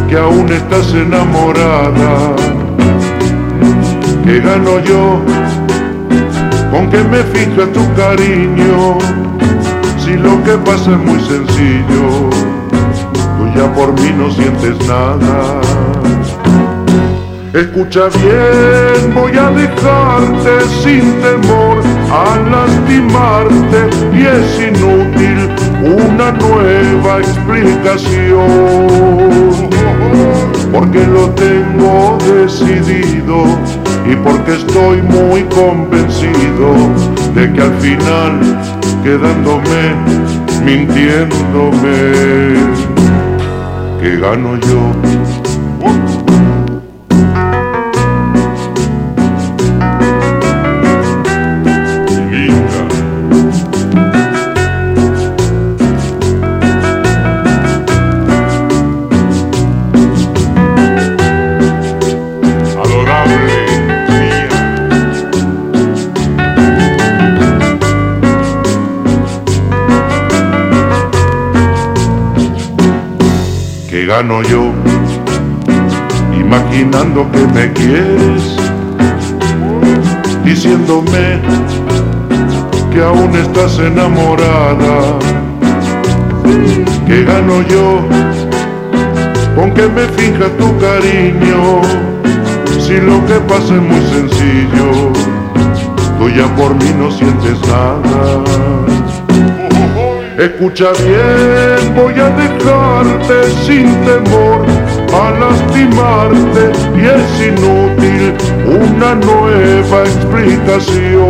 que 0.09 0.17
aún 0.17 0.51
estás 0.53 0.93
enamorada. 0.93 2.35
¿Qué 4.25 4.41
gano 4.41 4.81
yo 4.81 5.21
con 6.71 6.91
que 6.91 7.03
me 7.05 7.23
fija 7.33 7.67
tu 7.73 7.83
cariño? 7.95 8.99
Si 9.99 10.15
lo 10.15 10.43
que 10.43 10.53
pasa 10.65 10.91
es 10.93 10.99
muy 10.99 11.21
sencillo, 11.21 12.31
tú 13.39 13.47
ya 13.55 13.73
por 13.73 13.93
mí 14.01 14.13
no 14.17 14.31
sientes 14.31 14.77
nada. 14.89 15.61
Escucha 17.55 18.09
bien, 18.09 19.15
voy 19.15 19.37
a 19.37 19.51
dejarte 19.51 20.67
sin 20.83 21.03
temor 21.21 21.83
a 22.11 22.39
lastimarte 22.51 23.91
y 24.15 24.23
es 24.27 24.69
inútil 24.69 25.72
una 25.83 26.33
nueva 26.33 27.19
explicación. 27.19 28.47
Porque 30.73 31.07
lo 31.07 31.31
tengo 31.31 32.19
decidido 32.19 33.45
y 34.11 34.17
porque 34.17 34.55
estoy 34.55 35.03
muy 35.03 35.43
convencido 35.45 36.75
de 37.35 37.53
que 37.53 37.61
al 37.61 37.75
final 37.81 38.41
quedándome 39.03 39.95
mintiéndome 40.65 41.93
que 44.01 44.17
gano 44.17 44.57
yo. 44.57 45.12
Gano 74.13 74.43
yo 74.43 74.65
imaginando 76.39 77.27
que 77.33 77.47
me 77.57 77.73
quieres? 77.73 78.43
Diciéndome 80.45 81.41
que 82.93 83.03
aún 83.03 83.35
estás 83.35 83.79
enamorada. 83.79 85.19
¿Qué 87.07 87.25
gano 87.25 87.63
yo 87.63 87.87
con 89.57 89.73
que 89.73 89.89
me 89.89 90.05
finja 90.19 90.47
tu 90.61 90.69
cariño? 90.77 91.81
Si 92.85 93.01
lo 93.01 93.17
que 93.25 93.39
pasa 93.49 93.77
es 93.77 93.83
muy 93.91 94.03
sencillo, 94.15 94.89
tú 96.19 96.29
ya 96.29 96.47
por 96.55 96.75
mí 96.75 96.91
no 96.99 97.11
sientes 97.11 97.59
nada. 97.67 99.02
Escucha 100.39 100.93
bien, 100.93 101.95
voy 101.95 102.15
a 102.15 102.31
dejarte 102.31 103.51
sin 103.67 103.95
temor 104.03 104.65
a 105.13 105.31
lastimarte 105.39 106.73
y 106.97 107.01
es 107.05 107.49
inútil 107.49 108.35
una 108.67 109.15
nueva 109.15 110.05
explicación. 110.05 111.29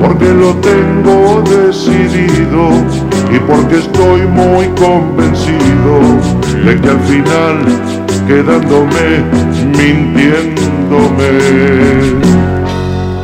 Porque 0.00 0.26
lo 0.26 0.54
tengo 0.56 1.42
decidido 1.42 2.68
y 3.32 3.38
porque 3.40 3.78
estoy 3.78 4.26
muy 4.26 4.66
convencido 4.78 6.00
de 6.64 6.80
que 6.80 6.88
al 6.88 7.00
final 7.00 7.64
quedándome, 8.26 9.24
mintiéndome, 9.78 11.30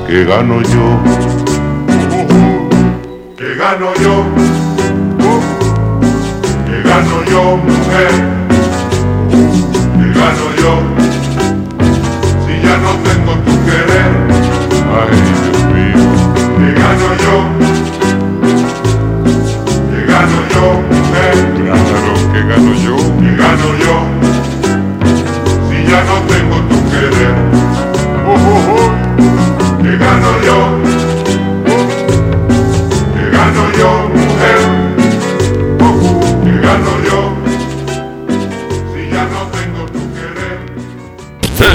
que 0.06 0.24
gano 0.24 0.62
yo, 0.62 1.31
gano 3.62 3.94
yo, 4.02 4.24
que 6.66 6.82
gano 6.82 7.16
yo, 7.30 7.42
mujer, 7.58 8.14
que 9.98 10.06
gano 10.18 10.46
yo, 10.62 10.72
si 12.44 12.54
ya 12.60 12.76
no 12.78 12.90
tengo 13.06 13.32
tu 13.44 13.54
querer, 13.64 14.12
ay 14.98 15.14
Dios 15.38 15.60
mío, 15.74 16.06
que 16.58 16.68
gano 16.80 17.08
yo, 17.24 17.36
que 19.90 20.00
gano 20.10 20.40
yo, 20.54 20.64
mujer, 20.90 21.36
claro 21.56 22.12
que 22.32 22.40
gano 22.50 22.72
yo, 22.84 22.96
que 23.20 23.30
gano 23.36 23.68
yo 23.78 24.11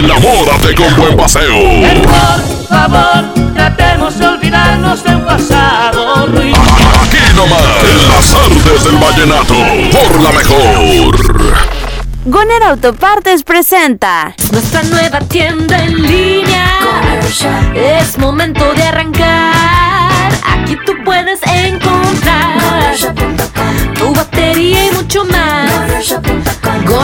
Enamórate 0.07 0.73
con 0.73 0.95
buen 0.95 1.17
paseo. 1.17 1.53
Por 2.07 2.67
favor, 2.69 3.25
tratemos 3.53 4.17
de 4.17 4.25
olvidarnos 4.25 5.03
del 5.03 5.19
pasado 5.19 6.27
ruin. 6.27 6.55
Aquí 6.55 7.17
nomás, 7.35 7.83
en 7.83 8.07
las 8.07 8.33
artes 8.33 8.85
del 8.85 8.95
vallenato, 8.95 9.53
por 9.91 10.21
la 10.21 10.31
mejor. 10.31 11.17
Goner 12.23 12.63
Autopartes 12.63 13.43
presenta 13.43 14.33
Nuestra 14.53 14.81
nueva 14.83 15.19
tienda 15.19 15.77
en 15.83 16.01
línea. 16.01 16.69
Es 17.75 18.17
momento 18.17 18.73
de 18.75 18.83
arrancar. 18.83 20.31
Aquí 20.41 20.77
tú 20.85 20.93
puedes 21.03 21.41
encontrar 21.43 22.95
tu 23.93 24.13
batería 24.13 24.85
y 24.85 24.91
mucho 24.91 25.25
más. 25.25 25.67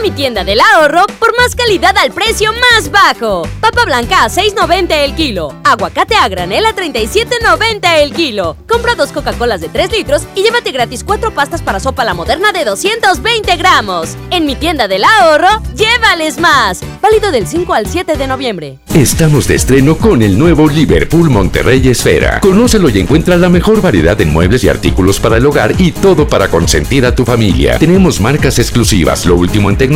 Mi 0.00 0.10
tienda 0.10 0.44
del 0.44 0.60
ahorro 0.60 1.06
por 1.18 1.36
más 1.36 1.54
calidad 1.56 1.96
al 1.98 2.12
precio 2.12 2.52
más 2.52 2.90
bajo. 2.90 3.42
Papa 3.60 3.84
blanca 3.84 4.24
a 4.24 4.28
6.90 4.28 4.92
el 4.92 5.14
kilo. 5.14 5.54
Aguacate 5.64 6.14
a 6.14 6.28
granel 6.28 6.66
a 6.66 6.74
37.90 6.74 8.02
el 8.02 8.12
kilo. 8.12 8.56
Compra 8.68 8.94
dos 8.94 9.10
Coca-Colas 9.10 9.60
de 9.60 9.68
3 9.68 9.90
litros 9.92 10.22
y 10.34 10.42
llévate 10.42 10.70
gratis 10.70 11.02
cuatro 11.02 11.32
pastas 11.32 11.62
para 11.62 11.80
sopa 11.80 12.04
la 12.04 12.14
moderna 12.14 12.52
de 12.52 12.64
220 12.64 13.56
gramos. 13.56 14.16
En 14.30 14.46
mi 14.46 14.54
tienda 14.54 14.86
del 14.86 15.04
ahorro, 15.04 15.62
llévales 15.74 16.38
más. 16.38 16.80
Válido 17.02 17.32
del 17.32 17.46
5 17.46 17.74
al 17.74 17.86
7 17.86 18.16
de 18.16 18.26
noviembre. 18.26 18.78
Estamos 18.94 19.48
de 19.48 19.54
estreno 19.54 19.96
con 19.96 20.22
el 20.22 20.38
nuevo 20.38 20.68
Liverpool 20.68 21.30
Monterrey 21.30 21.88
Esfera. 21.88 22.40
Conócelo 22.40 22.88
y 22.88 22.98
encuentra 22.98 23.36
la 23.36 23.48
mejor 23.48 23.80
variedad 23.80 24.16
de 24.16 24.26
muebles 24.26 24.64
y 24.64 24.68
artículos 24.68 25.20
para 25.20 25.36
el 25.36 25.46
hogar 25.46 25.74
y 25.78 25.92
todo 25.92 26.28
para 26.28 26.48
consentir 26.48 27.06
a 27.06 27.14
tu 27.14 27.24
familia. 27.24 27.78
Tenemos 27.78 28.20
marcas 28.20 28.58
exclusivas, 28.58 29.24
lo 29.26 29.36
último 29.36 29.70
en 29.70 29.76
tecnología 29.76 29.87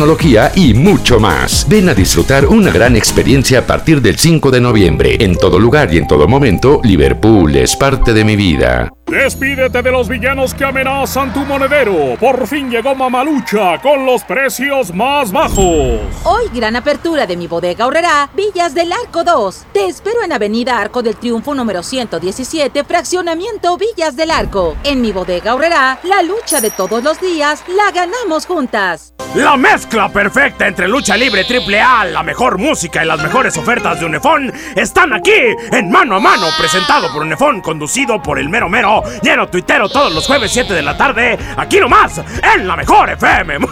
y 0.55 0.73
mucho 0.73 1.19
más. 1.19 1.67
Ven 1.69 1.89
a 1.89 1.93
disfrutar 1.93 2.45
una 2.47 2.71
gran 2.71 2.95
experiencia 2.95 3.59
a 3.59 3.67
partir 3.67 4.01
del 4.01 4.17
5 4.17 4.51
de 4.51 4.61
noviembre. 4.61 5.17
En 5.19 5.35
todo 5.35 5.59
lugar 5.59 5.93
y 5.93 5.97
en 5.97 6.07
todo 6.07 6.27
momento, 6.27 6.81
Liverpool 6.83 7.55
es 7.55 7.75
parte 7.75 8.13
de 8.13 8.23
mi 8.23 8.35
vida. 8.35 8.91
Despídete 9.13 9.83
de 9.83 9.91
los 9.91 10.09
villanos 10.09 10.55
que 10.55 10.65
amenazan 10.65 11.31
tu 11.31 11.41
monedero. 11.41 12.17
Por 12.19 12.47
fin 12.47 12.71
llegó 12.71 12.95
Mamalucha 12.95 13.79
con 13.79 14.07
los 14.07 14.23
precios 14.23 14.91
más 14.91 15.31
bajos. 15.31 15.99
Hoy 16.23 16.49
gran 16.51 16.75
apertura 16.75 17.27
de 17.27 17.37
mi 17.37 17.45
bodega 17.45 17.83
ahorrará 17.83 18.31
Villas 18.35 18.73
del 18.73 18.91
Arco 18.91 19.23
2. 19.23 19.65
Te 19.71 19.85
espero 19.85 20.23
en 20.23 20.33
Avenida 20.33 20.79
Arco 20.79 21.03
del 21.03 21.15
Triunfo 21.15 21.53
número 21.53 21.83
117, 21.83 22.83
fraccionamiento 22.85 23.77
Villas 23.77 24.15
del 24.15 24.31
Arco. 24.31 24.75
En 24.83 24.99
mi 24.99 25.11
bodega 25.11 25.51
ahorrará 25.51 25.99
la 26.01 26.23
lucha 26.23 26.59
de 26.59 26.71
todos 26.71 27.03
los 27.03 27.21
días 27.21 27.63
la 27.67 27.91
ganamos 27.91 28.47
juntas. 28.47 29.13
La 29.35 29.57
mezcla 29.57 30.09
perfecta 30.09 30.67
entre 30.67 30.87
lucha 30.87 31.17
libre 31.17 31.43
triple 31.43 31.81
A, 31.81 32.05
la 32.05 32.21
mejor 32.21 32.59
música 32.59 33.03
y 33.03 33.07
las 33.07 33.19
mejores 33.19 33.57
ofertas 33.57 33.99
de 33.99 34.05
Unefón 34.05 34.53
están 34.75 35.11
aquí 35.11 35.31
en 35.71 35.89
Mano 35.89 36.17
a 36.17 36.19
Mano, 36.19 36.45
presentado 36.59 37.11
por 37.11 37.23
Unefón, 37.23 37.59
conducido 37.61 38.21
por 38.21 38.37
el 38.37 38.47
mero 38.47 38.69
mero, 38.69 39.02
lleno 39.21 39.47
tuitero 39.47 39.89
todos 39.89 40.13
los 40.13 40.25
jueves 40.25 40.51
7 40.51 40.73
de 40.73 40.81
la 40.81 40.97
tarde, 40.97 41.37
aquí 41.57 41.79
nomás, 41.79 42.21
en 42.55 42.67
la 42.67 42.75
mejor 42.75 43.09
FM. 43.11 43.57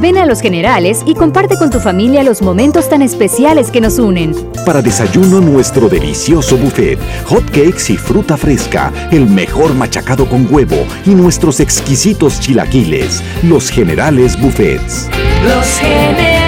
Ven 0.00 0.16
a 0.18 0.26
Los 0.26 0.40
Generales 0.40 1.02
y 1.06 1.14
comparte 1.14 1.56
con 1.56 1.70
tu 1.70 1.80
familia 1.80 2.22
los 2.22 2.42
momentos 2.42 2.88
tan 2.88 3.02
especiales 3.02 3.70
que 3.70 3.80
nos 3.80 3.98
unen. 3.98 4.34
Para 4.64 4.82
desayuno 4.82 5.40
nuestro 5.40 5.88
delicioso 5.88 6.56
buffet, 6.56 6.98
hot 7.24 7.44
cakes 7.46 7.92
y 7.92 7.96
fruta 7.96 8.36
fresca, 8.36 8.92
el 9.10 9.26
mejor 9.26 9.74
machacado 9.74 10.28
con 10.28 10.46
huevo 10.52 10.86
y 11.04 11.10
nuestros 11.10 11.58
exquisitos 11.60 12.38
chilaquiles. 12.38 13.22
Los 13.42 13.70
Generales 13.70 14.40
Buffets. 14.40 15.08
Los 15.44 15.66
generales. 15.78 16.47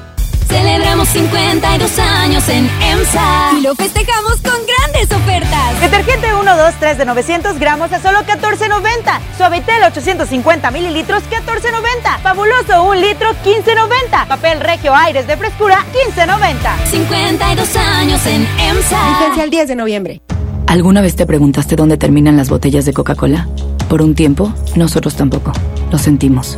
Celebramos 0.51 1.07
52 1.07 1.99
años 1.99 2.49
en 2.49 2.69
EMSA 2.81 3.51
y 3.57 3.61
lo 3.61 3.73
festejamos 3.73 4.41
con 4.41 4.59
grandes 4.67 5.09
ofertas. 5.09 5.79
Detergente 5.79 6.27
1, 6.33 6.57
2, 6.57 6.73
3 6.77 6.97
de 6.97 7.05
900 7.05 7.57
gramos 7.57 7.93
a 7.93 8.01
solo 8.01 8.19
14.90. 8.19 9.19
Suavitel 9.37 9.81
850 9.83 10.71
mililitros 10.71 11.23
14.90. 11.23 12.19
Fabuloso 12.21 12.83
1 12.83 12.95
litro 12.95 13.29
15.90. 13.45 14.27
Papel 14.27 14.59
Regio 14.59 14.93
Aires 14.93 15.25
de 15.25 15.37
frescura 15.37 15.85
15.90. 16.17 16.85
52 16.85 17.75
años 17.77 18.25
en 18.25 18.45
EMSA. 18.59 19.19
Vigencia 19.19 19.43
el 19.45 19.49
10 19.51 19.67
de 19.69 19.75
noviembre. 19.77 20.21
¿Alguna 20.67 20.99
vez 20.99 21.15
te 21.15 21.25
preguntaste 21.25 21.77
dónde 21.77 21.95
terminan 21.95 22.35
las 22.35 22.49
botellas 22.49 22.83
de 22.83 22.91
Coca-Cola? 22.91 23.47
Por 23.87 24.01
un 24.01 24.15
tiempo, 24.15 24.53
nosotros 24.75 25.15
tampoco. 25.15 25.53
Lo 25.91 25.97
sentimos. 25.97 26.57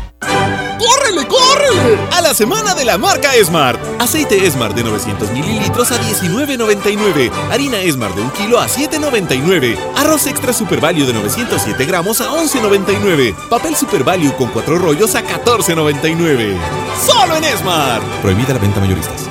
A 2.11 2.21
la 2.21 2.33
semana 2.33 2.75
de 2.75 2.85
la 2.85 2.97
marca 2.97 3.31
Smart. 3.43 3.79
Aceite 3.99 4.49
Smart 4.51 4.75
de 4.75 4.83
900 4.83 5.31
mililitros 5.31 5.91
a 5.91 5.99
19.99. 5.99 7.31
Harina 7.49 7.77
Smart 7.91 8.15
de 8.15 8.21
1 8.21 8.33
kilo 8.33 8.59
a 8.59 8.67
7.99. 8.67 9.77
Arroz 9.95 10.27
extra 10.27 10.53
Super 10.53 10.79
Value 10.79 11.05
de 11.05 11.13
907 11.13 11.85
gramos 11.85 12.21
a 12.21 12.29
11.99. 12.29 13.33
Papel 13.49 13.75
Super 13.75 14.03
Value 14.03 14.35
con 14.35 14.49
4 14.49 14.77
rollos 14.77 15.15
a 15.15 15.23
14.99. 15.23 16.55
¡Solo 17.03 17.35
en 17.37 17.57
Smart! 17.57 18.03
Prohibida 18.21 18.53
la 18.53 18.59
venta 18.59 18.79
mayoristas. 18.79 19.30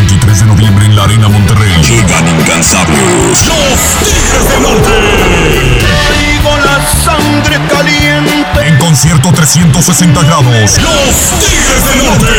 23 0.01 0.39
de 0.39 0.45
noviembre 0.47 0.85
en 0.85 0.95
la 0.95 1.03
Arena 1.03 1.27
Monterrey. 1.27 1.71
Llegan 1.83 2.27
incansables. 2.27 3.47
Los 3.47 4.09
Tigres 4.09 4.49
del 4.49 4.61
Norte. 4.63 6.20
Traigo 6.41 6.57
la 6.57 6.79
sangre 7.03 7.59
caliente. 7.67 8.67
En 8.67 8.77
concierto 8.77 9.31
360 9.31 10.23
grados. 10.23 10.45
Los 10.45 11.39
Tigres 11.39 11.85
del 11.85 12.05
Norte. 12.05 12.31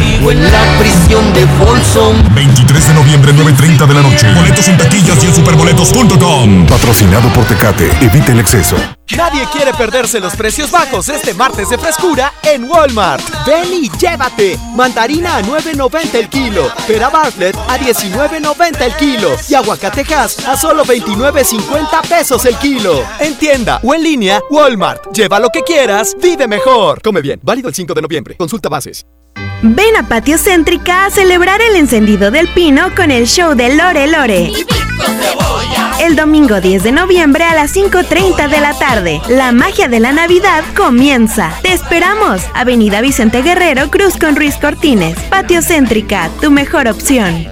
Vivo 0.00 0.30
en 0.30 0.44
la 0.44 0.78
prisión 0.78 1.32
de 1.34 1.46
Folsom. 1.58 2.34
23 2.34 2.88
de 2.88 2.94
noviembre, 2.94 3.34
9.30 3.34 3.86
de 3.86 3.94
la 3.94 4.02
noche. 4.02 4.32
Boletos 4.34 4.68
en 4.68 4.76
taquillas 4.78 5.22
y 5.22 5.26
en 5.26 5.34
superboletos.com. 5.34 6.66
Patrocinado 6.66 7.28
por 7.32 7.44
Tecate. 7.44 7.90
Evita 8.00 8.32
el 8.32 8.40
exceso. 8.40 8.76
Nadie 9.16 9.46
quiere 9.52 9.74
perderse 9.74 10.20
los 10.20 10.34
precios 10.34 10.70
bajos 10.70 11.08
este 11.10 11.34
martes 11.34 11.68
de 11.68 11.76
frescura 11.76 12.32
en 12.42 12.64
Walmart. 12.64 13.22
Ven 13.46 13.72
y 13.72 13.90
llévate. 13.98 14.58
Mandarina 14.74 15.36
a 15.36 15.42
9.90 15.42 16.14
el 16.14 16.28
kilo. 16.28 16.72
Pera 16.86 17.10
Bartlett 17.10 17.56
a 17.68 17.78
19.90 17.78 18.80
el 18.80 18.96
kilo. 18.96 19.36
Y 19.48 19.54
aguacatejas 19.54 20.46
a 20.46 20.56
solo 20.56 20.84
29.50 20.84 22.08
pesos 22.08 22.44
el 22.46 22.56
kilo. 22.56 23.01
En 23.20 23.34
tienda 23.36 23.80
o 23.82 23.94
en 23.94 24.02
línea, 24.02 24.40
Walmart. 24.50 25.12
Lleva 25.14 25.38
lo 25.40 25.48
que 25.50 25.62
quieras, 25.62 26.16
vive 26.20 26.46
mejor. 26.46 27.00
Come 27.02 27.20
bien. 27.20 27.40
Válido 27.42 27.68
el 27.68 27.74
5 27.74 27.94
de 27.94 28.02
noviembre. 28.02 28.34
Consulta 28.36 28.68
bases. 28.68 29.04
Ven 29.62 29.96
a 29.96 30.08
Patio 30.08 30.38
Céntrica 30.38 31.06
a 31.06 31.10
celebrar 31.10 31.60
el 31.62 31.76
encendido 31.76 32.30
del 32.30 32.48
pino 32.48 32.92
con 32.96 33.10
el 33.12 33.26
show 33.26 33.54
de 33.54 33.76
Lore 33.76 34.08
Lore. 34.08 34.52
El 36.00 36.16
domingo 36.16 36.60
10 36.60 36.82
de 36.82 36.90
noviembre 36.90 37.44
a 37.44 37.54
las 37.54 37.76
5.30 37.76 38.48
de 38.48 38.60
la 38.60 38.76
tarde. 38.76 39.20
La 39.28 39.52
magia 39.52 39.86
de 39.86 40.00
la 40.00 40.12
Navidad 40.12 40.64
comienza. 40.76 41.52
Te 41.62 41.72
esperamos. 41.72 42.42
Avenida 42.54 43.00
Vicente 43.00 43.42
Guerrero, 43.42 43.88
Cruz 43.88 44.16
con 44.16 44.34
Ruiz 44.34 44.56
Cortines. 44.56 45.16
Patio 45.30 45.62
Céntrica, 45.62 46.28
tu 46.40 46.50
mejor 46.50 46.88
opción. 46.88 47.46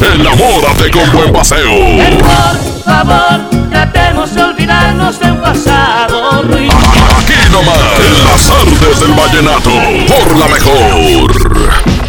Enamórate 0.00 0.90
con 0.90 1.12
buen 1.12 1.32
paseo. 1.32 1.70
Por 2.18 2.82
favor, 2.84 3.53
tratemos 3.74 4.32
de 4.32 4.40
olvidarnos 4.40 5.18
del 5.18 5.36
pasado 5.38 6.42
ruido. 6.42 6.72
Aquí 7.18 7.34
nomás, 7.50 7.76
en 8.06 8.24
las 8.24 8.50
artes 8.50 9.00
del 9.00 9.12
vallenato, 9.12 9.70
por 10.06 10.36
la 10.38 10.46
mejor. 10.46 12.04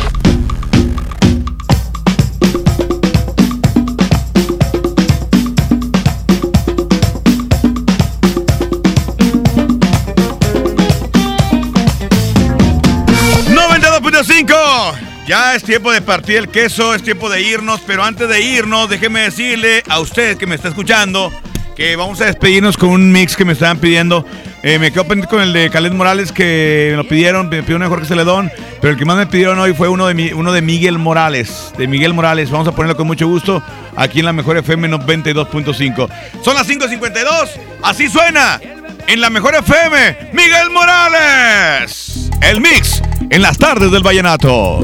Ya 15.28 15.56
es 15.56 15.64
tiempo 15.64 15.92
de 15.92 16.02
partir 16.02 16.38
el 16.38 16.50
queso, 16.50 16.94
es 16.94 17.02
tiempo 17.02 17.30
de 17.30 17.42
irnos, 17.42 17.82
pero 17.88 18.04
antes 18.04 18.30
de 18.30 18.42
irnos, 18.42 18.88
déjeme 18.88 19.22
decirle 19.22 19.84
a 19.90 20.00
usted 20.00 20.38
que 20.38 20.46
me 20.46 20.54
está 20.54 20.68
escuchando 20.68 21.32
que 21.76 21.96
vamos 21.96 22.22
a 22.22 22.26
despedirnos 22.26 22.78
con 22.78 22.90
un 22.90 23.12
mix 23.12 23.36
que 23.36 23.46
me 23.46 23.54
estaban 23.54 23.80
pidiendo. 23.80 24.26
Eh, 24.64 24.80
me 24.80 24.92
quedo 24.92 25.06
pendiente 25.06 25.30
con 25.30 25.42
el 25.42 25.54
de 25.54 25.70
Caled 25.70 25.92
Morales 25.92 26.32
que 26.32 26.88
me 26.92 26.98
lo 26.98 27.08
pidieron, 27.08 27.50
me 27.50 27.62
pidió 27.62 27.78
mejor 27.78 28.00
que 28.00 28.06
Celedón, 28.06 28.52
pero 28.82 28.94
el 28.94 29.00
que 29.00 29.06
más 29.06 29.18
me 29.18 29.28
pidieron 29.28 29.60
hoy 29.60 29.74
fue 29.74 29.90
uno 29.90 30.08
de, 30.08 30.34
uno 30.34 30.52
de 30.52 30.62
Miguel 30.62 30.98
Morales. 30.98 31.74
De 31.78 31.88
Miguel 31.88 32.14
Morales, 32.14 32.50
vamos 32.50 32.68
a 32.68 32.72
ponerlo 32.72 32.96
con 32.96 33.08
mucho 33.08 33.28
gusto 33.28 33.62
aquí 33.96 34.20
en 34.20 34.26
la 34.26 34.34
mejor 34.34 34.58
FM 34.58 34.90
92.5. 34.90 36.10
Son 36.44 36.56
las 36.56 36.68
5.52, 36.68 37.50
así 37.84 38.08
suena 38.10 38.60
en 39.08 39.22
la 39.22 39.30
mejor 39.30 39.56
FM, 39.56 40.32
Miguel 40.34 40.70
Morales. 40.72 42.30
El 42.42 42.62
mix 42.62 43.02
en 43.30 43.42
las 43.42 43.58
tardes 43.58 43.92
del 43.92 44.02
vallenato. 44.02 44.84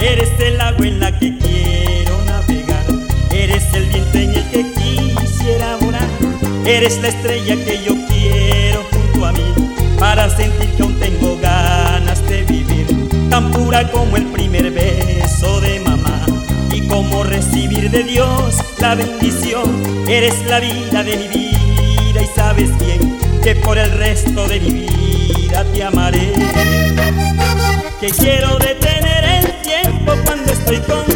Eres 0.00 0.30
agua 0.60 0.86
en 0.86 1.00
la 1.00 1.18
que 1.18 1.36
quiero 1.38 1.57
viento 3.88 4.18
en 4.18 4.34
el 4.34 4.44
que 4.50 4.64
quisiera 5.20 5.76
volar. 5.76 6.08
Eres 6.64 7.00
la 7.00 7.08
estrella 7.08 7.56
que 7.64 7.82
yo 7.84 7.94
quiero 8.08 8.84
junto 8.90 9.26
a 9.26 9.32
mí. 9.32 9.54
Para 9.98 10.28
sentir 10.28 10.70
que 10.70 10.82
aún 10.82 10.98
tengo 10.98 11.38
ganas 11.40 12.26
de 12.28 12.42
vivir. 12.44 12.86
Tan 13.30 13.50
pura 13.50 13.90
como 13.90 14.16
el 14.16 14.26
primer 14.26 14.70
beso 14.70 15.60
de 15.60 15.80
mamá. 15.80 16.26
Y 16.70 16.86
como 16.88 17.24
recibir 17.24 17.90
de 17.90 18.02
Dios 18.04 18.56
la 18.78 18.94
bendición. 18.94 19.82
Eres 20.08 20.34
la 20.46 20.60
vida 20.60 21.02
de 21.02 21.16
mi 21.16 21.28
vida 21.28 22.22
y 22.22 22.26
sabes 22.34 22.70
bien 22.78 23.18
que 23.42 23.54
por 23.56 23.78
el 23.78 23.90
resto 23.92 24.46
de 24.46 24.60
mi 24.60 24.70
vida 24.70 25.64
te 25.72 25.82
amaré. 25.82 26.32
Que 28.00 28.10
quiero 28.10 28.58
detener 28.58 29.24
el 29.24 29.62
tiempo 29.62 30.12
cuando 30.24 30.52
estoy 30.52 30.78
contigo 30.78 31.07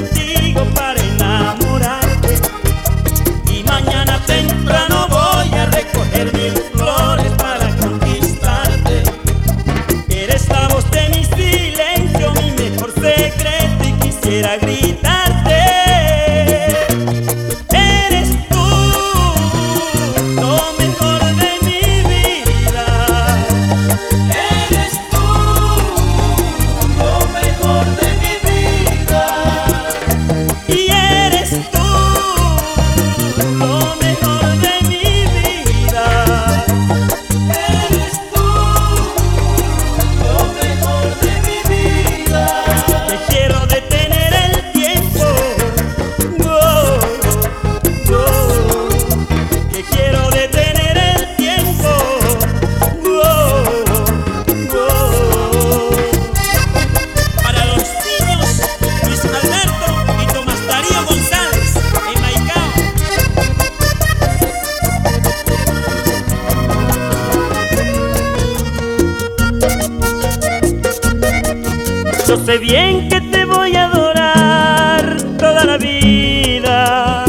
Yo 72.33 72.39
sé 72.47 72.57
bien 72.57 73.11
que 73.11 73.21
te 73.21 73.45
voy 73.45 73.77
a 73.77 73.85
adorar 73.85 75.19
toda 75.39 75.67
la 75.67 75.77
vida, 75.77 77.27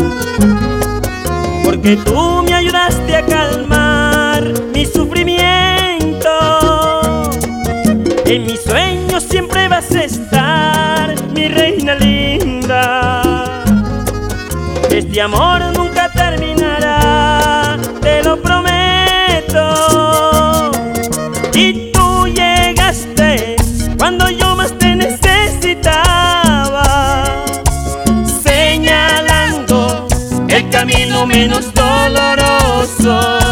porque 1.66 1.98
tú 1.98 2.42
me 2.44 2.54
ayudaste 2.54 3.18
a 3.18 3.26
calmar 3.26 4.46
mi 4.74 4.86
sufrimiento. 4.86 6.30
En 8.26 8.46
mis 8.46 8.62
sueños 8.62 9.24
siempre 9.24 9.68
vas 9.68 9.92
a 9.92 10.06
estar, 10.06 11.16
mi 11.34 11.50
reina 11.50 11.96
linda. 11.96 13.66
Este 14.90 15.20
amor 15.20 15.73
menos 31.26 31.74
doloroso. 31.74 33.43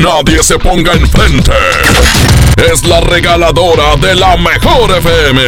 Nadie 0.00 0.42
se 0.42 0.58
ponga 0.58 0.92
enfrente. 0.92 1.52
Es 2.70 2.84
la 2.84 3.00
regaladora 3.00 3.96
de 3.96 4.14
la 4.14 4.36
mejor 4.36 4.90
FM. 4.96 5.42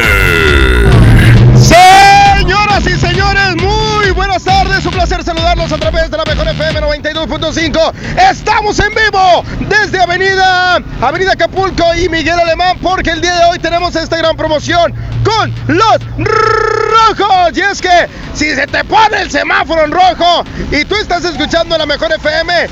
Señoras 1.57 2.87
y 2.87 2.99
señores, 2.99 3.57
muy 3.57 4.11
buenas 4.11 4.45
tardes. 4.45 4.85
Un 4.85 4.93
placer 4.93 5.25
saludarlos 5.25 5.73
a 5.73 5.79
través 5.79 6.11
de 6.11 6.17
la 6.19 6.25
mejor 6.25 6.49
FM 6.49 6.81
92.5. 6.81 7.93
Estamos 8.31 8.79
en 8.79 8.91
vivo 8.95 9.45
desde 9.69 10.01
Avenida 10.01 10.77
Avenida 11.01 11.33
Acapulco 11.33 11.85
y 11.95 12.09
Miguel 12.09 12.39
Alemán 12.39 12.79
porque 12.83 13.11
el 13.11 13.21
día 13.21 13.35
de 13.35 13.45
hoy 13.47 13.59
tenemos 13.59 13.97
esta 13.97 14.19
gran 14.19 14.37
promoción 14.37 14.95
con 15.25 15.55
los 15.69 15.99
rojos. 16.19 17.57
Y 17.57 17.61
es 17.61 17.81
que 17.81 18.09
si 18.35 18.55
se 18.55 18.67
te 18.67 18.85
pone 18.85 19.23
el 19.23 19.31
semáforo 19.31 19.85
en 19.85 19.93
rojo 19.93 20.45
y 20.71 20.85
tú 20.85 20.97
estás 20.97 21.25
escuchando 21.25 21.79
la 21.79 21.87
mejor 21.87 22.13
FM, 22.13 22.69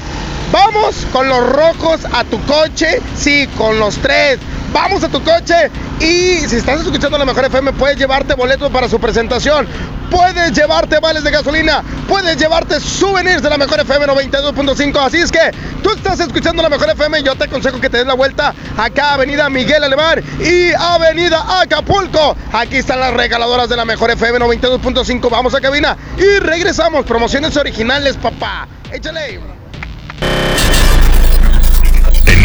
vamos 0.52 1.06
con 1.12 1.28
los 1.28 1.46
rojos 1.52 2.00
a 2.12 2.24
tu 2.24 2.40
coche. 2.44 3.00
Sí, 3.16 3.48
con 3.56 3.78
los 3.78 3.96
tres. 3.98 4.38
Vamos 4.72 5.02
a 5.02 5.08
tu 5.08 5.22
coche 5.24 5.70
y 5.98 6.38
si 6.46 6.56
estás 6.56 6.80
escuchando 6.80 7.18
la 7.18 7.24
mejor 7.24 7.44
FM 7.44 7.72
puedes 7.72 7.98
llevarte 7.98 8.34
boletos 8.34 8.70
para 8.70 8.88
su 8.88 9.00
presentación. 9.00 9.66
Puedes 10.10 10.52
llevarte 10.52 10.98
vales 10.98 11.22
de 11.22 11.30
gasolina, 11.30 11.82
puedes 12.08 12.36
llevarte 12.36 12.80
souvenirs 12.80 13.42
de 13.42 13.50
la 13.50 13.58
mejor 13.58 13.80
FM 13.80 14.06
92.5. 14.06 14.96
Así 14.98 15.18
es 15.18 15.30
que 15.30 15.52
tú 15.82 15.90
estás 15.90 16.20
escuchando 16.20 16.62
la 16.62 16.68
mejor 16.68 16.90
FM 16.90 17.22
yo 17.22 17.34
te 17.36 17.44
aconsejo 17.44 17.80
que 17.80 17.90
te 17.90 17.98
des 17.98 18.06
la 18.06 18.14
vuelta 18.14 18.54
acá, 18.76 19.14
Avenida 19.14 19.48
Miguel 19.50 19.82
Alemán 19.82 20.22
y 20.40 20.72
Avenida 20.72 21.60
Acapulco. 21.60 22.36
Aquí 22.52 22.76
están 22.76 23.00
las 23.00 23.12
regaladoras 23.14 23.68
de 23.68 23.76
la 23.76 23.84
mejor 23.84 24.10
FM 24.10 24.38
92.5. 24.38 25.30
Vamos 25.30 25.54
a 25.54 25.60
cabina 25.60 25.96
y 26.16 26.38
regresamos. 26.38 27.04
Promociones 27.04 27.56
originales, 27.56 28.16
papá. 28.16 28.68
Échale. 28.92 29.59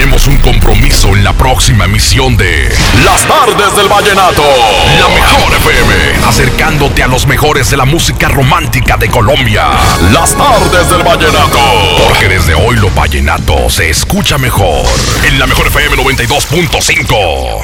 Tenemos 0.06 0.28
un 0.28 0.38
compromiso 0.38 1.08
en 1.16 1.24
la 1.24 1.34
próxima 1.34 1.86
emisión 1.86 2.38
de 2.38 2.72
Las 3.04 3.28
Tardes 3.28 3.76
del 3.76 3.88
Vallenato. 3.88 4.44
La 5.00 5.08
mejor 5.10 5.52
FM, 5.52 6.28
acercándote 6.28 7.02
a 7.02 7.08
los 7.08 7.26
mejores 7.26 7.72
de 7.72 7.78
la 7.78 7.86
música 7.86 8.28
romántica 8.28 8.98
de 8.98 9.10
Colombia. 9.10 9.64
Las 10.14 10.36
Tardes 10.36 10.92
del 10.92 11.02
Vallenato. 11.02 11.58
Porque 12.08 12.30
desde 12.30 12.54
hoy 12.54 12.76
lo 12.76 12.92
vallenato 12.92 13.68
se 13.72 13.90
escucha 13.90 14.38
mejor. 14.38 14.86
En 15.26 15.40
la 15.40 15.48
mejor 15.48 15.66
FM 15.66 15.98
92.5. 15.98 17.64